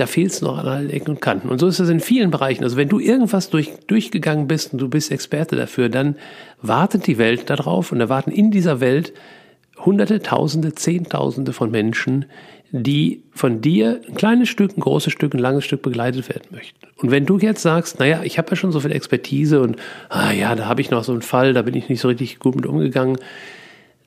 [0.00, 1.48] da fehlt es noch an allen Ecken und Kanten.
[1.48, 2.64] Und so ist es in vielen Bereichen.
[2.64, 6.16] Also wenn du irgendwas durch, durchgegangen bist und du bist Experte dafür, dann
[6.62, 9.12] wartet die Welt darauf und erwarten in dieser Welt
[9.84, 12.26] Hunderte, Tausende, Zehntausende von Menschen,
[12.70, 16.78] die von dir ein kleines Stück, ein großes Stück, ein langes Stück begleitet werden möchten.
[16.96, 19.76] Und wenn du jetzt sagst, naja, ich habe ja schon so viel Expertise und
[20.08, 22.38] ah ja, da habe ich noch so einen Fall, da bin ich nicht so richtig
[22.38, 23.18] gut mit umgegangen,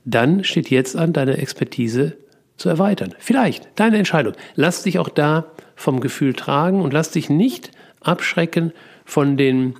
[0.05, 2.17] dann steht jetzt an, deine Expertise
[2.57, 3.13] zu erweitern.
[3.19, 4.33] Vielleicht, deine Entscheidung.
[4.55, 5.45] Lass dich auch da
[5.75, 7.71] vom Gefühl tragen und lass dich nicht
[8.01, 8.71] abschrecken
[9.05, 9.75] von den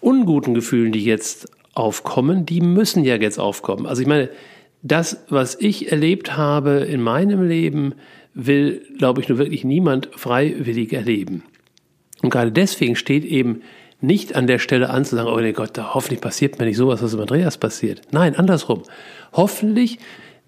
[0.00, 2.46] unguten Gefühlen, die jetzt aufkommen.
[2.46, 3.86] Die müssen ja jetzt aufkommen.
[3.86, 4.28] Also ich meine,
[4.82, 7.94] das, was ich erlebt habe in meinem Leben,
[8.34, 11.44] will, glaube ich, nur wirklich niemand freiwillig erleben.
[12.22, 13.62] Und gerade deswegen steht eben
[14.00, 16.76] nicht an der Stelle an zu sagen, oh mein Gott, da hoffentlich passiert mir nicht
[16.76, 18.02] sowas, was mit Andreas passiert.
[18.10, 18.82] Nein, andersrum.
[19.32, 19.98] Hoffentlich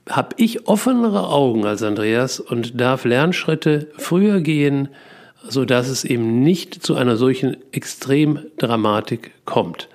[0.08, 4.88] habe ich offenere Augen als Andreas und darf Lernschritte früher gehen,
[5.48, 9.88] so dass es eben nicht zu einer solchen Extremdramatik kommt,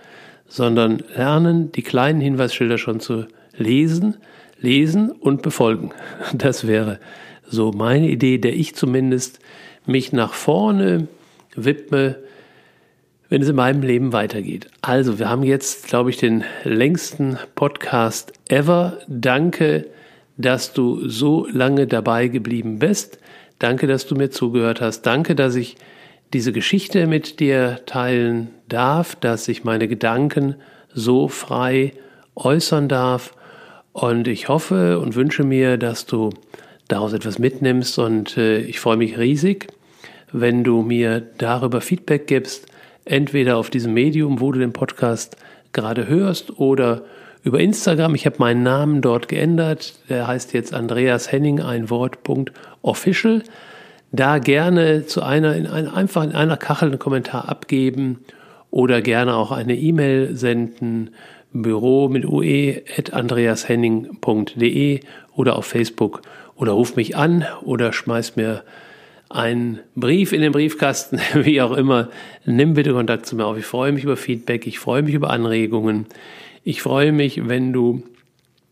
[0.47, 4.17] sondern lernen, die kleinen Hinweisschilder schon zu lesen,
[4.59, 5.91] lesen und befolgen.
[6.33, 6.99] Das wäre
[7.47, 9.39] so meine Idee, der ich zumindest
[9.85, 11.07] mich nach vorne
[11.55, 12.17] widme,
[13.29, 14.67] wenn es in meinem Leben weitergeht.
[14.81, 18.99] Also, wir haben jetzt, glaube ich, den längsten Podcast ever.
[19.07, 19.85] Danke,
[20.41, 23.19] dass du so lange dabei geblieben bist.
[23.59, 25.03] Danke, dass du mir zugehört hast.
[25.03, 25.77] Danke, dass ich
[26.33, 30.55] diese Geschichte mit dir teilen darf, dass ich meine Gedanken
[30.93, 31.93] so frei
[32.35, 33.33] äußern darf.
[33.93, 36.29] Und ich hoffe und wünsche mir, dass du
[36.87, 37.99] daraus etwas mitnimmst.
[37.99, 39.67] Und äh, ich freue mich riesig,
[40.31, 42.67] wenn du mir darüber Feedback gibst,
[43.05, 45.35] entweder auf diesem Medium, wo du den Podcast
[45.73, 47.03] gerade hörst, oder
[47.43, 48.15] über Instagram.
[48.15, 49.95] Ich habe meinen Namen dort geändert.
[50.09, 52.19] Der heißt jetzt Andreas Henning, ein Wort,
[52.81, 53.43] official.
[54.11, 58.19] Da gerne zu einer, in ein, einfach in einer Kachel einen Kommentar abgeben
[58.69, 61.11] oder gerne auch eine E-Mail senden
[61.53, 64.99] Büro mit ue at andreashenning.de
[65.35, 66.21] oder auf Facebook
[66.55, 68.63] oder ruf mich an oder schmeiß mir
[69.29, 72.09] einen Brief in den Briefkasten, wie auch immer.
[72.45, 73.57] Nimm bitte Kontakt zu mir auf.
[73.57, 76.05] Ich freue mich über Feedback, ich freue mich über Anregungen.
[76.63, 78.03] Ich freue mich, wenn du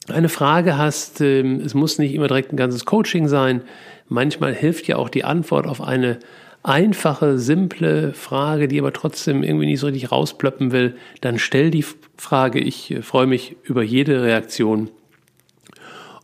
[0.07, 1.21] eine Frage hast.
[1.21, 3.61] Ähm, es muss nicht immer direkt ein ganzes Coaching sein.
[4.07, 6.19] Manchmal hilft ja auch die Antwort auf eine
[6.61, 11.85] einfache, simple Frage, die aber trotzdem irgendwie nicht so richtig rausplöppen will, dann stell die
[12.17, 12.59] Frage.
[12.59, 14.89] Ich äh, freue mich über jede Reaktion.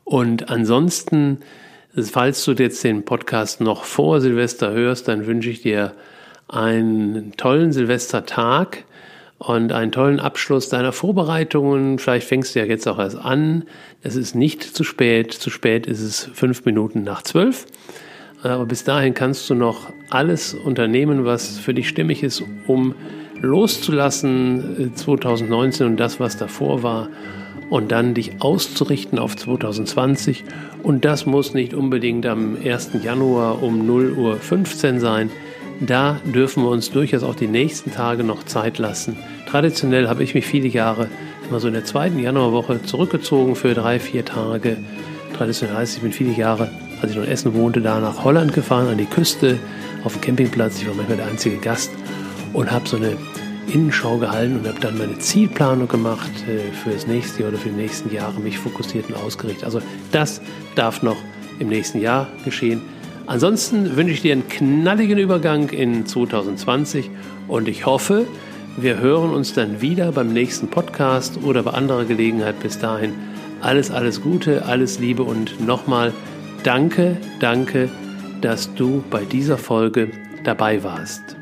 [0.04, 1.40] Und ansonsten,
[1.96, 5.94] falls du jetzt den Podcast noch vor Silvester hörst, dann wünsche ich dir
[6.48, 8.84] einen tollen Silvestertag
[9.38, 12.00] und einen tollen Abschluss deiner Vorbereitungen.
[12.00, 13.66] Vielleicht fängst du ja jetzt auch erst an.
[14.02, 15.34] Es ist nicht zu spät.
[15.34, 17.66] Zu spät ist es fünf Minuten nach zwölf.
[18.44, 22.94] Aber bis dahin kannst du noch alles unternehmen, was für dich stimmig ist, um
[23.42, 27.10] loszulassen 2019 äh, und das, was davor war
[27.70, 30.44] und dann dich auszurichten auf 2020.
[30.84, 32.92] Und das muss nicht unbedingt am 1.
[33.04, 35.32] Januar um 0 Uhr 15 sein.
[35.82, 39.18] Da dürfen wir uns durchaus auch die nächsten Tage noch Zeit lassen.
[39.48, 41.10] Traditionell habe ich mich viele Jahre
[41.50, 44.78] immer so in der zweiten Januarwoche zurückgezogen für drei, vier Tage.
[45.36, 46.70] Traditionell heißt, ich bin viele Jahre,
[47.02, 49.60] als ich noch in Essen wohnte, da nach Holland gefahren, an die Küste,
[50.04, 50.80] auf dem Campingplatz.
[50.82, 51.92] Ich war manchmal der einzige Gast
[52.54, 53.18] und habe so eine
[53.68, 57.70] Innenschau gehalten und habe dann meine Zielplanung gemacht äh, für das nächste Jahr oder für
[57.70, 59.66] die nächsten Jahre, mich fokussiert und ausgerichtet.
[59.66, 60.40] Also das
[60.76, 61.18] darf noch
[61.60, 62.82] im nächsten Jahr geschehen.
[63.28, 67.10] Ansonsten wünsche ich dir einen knalligen Übergang in 2020
[67.48, 68.28] und ich hoffe,
[68.78, 72.60] wir hören uns dann wieder beim nächsten Podcast oder bei anderer Gelegenheit.
[72.60, 73.14] Bis dahin
[73.62, 76.14] alles, alles Gute, alles Liebe und nochmal
[76.64, 77.90] danke, danke,
[78.42, 80.12] dass du bei dieser Folge
[80.44, 81.38] dabei warst.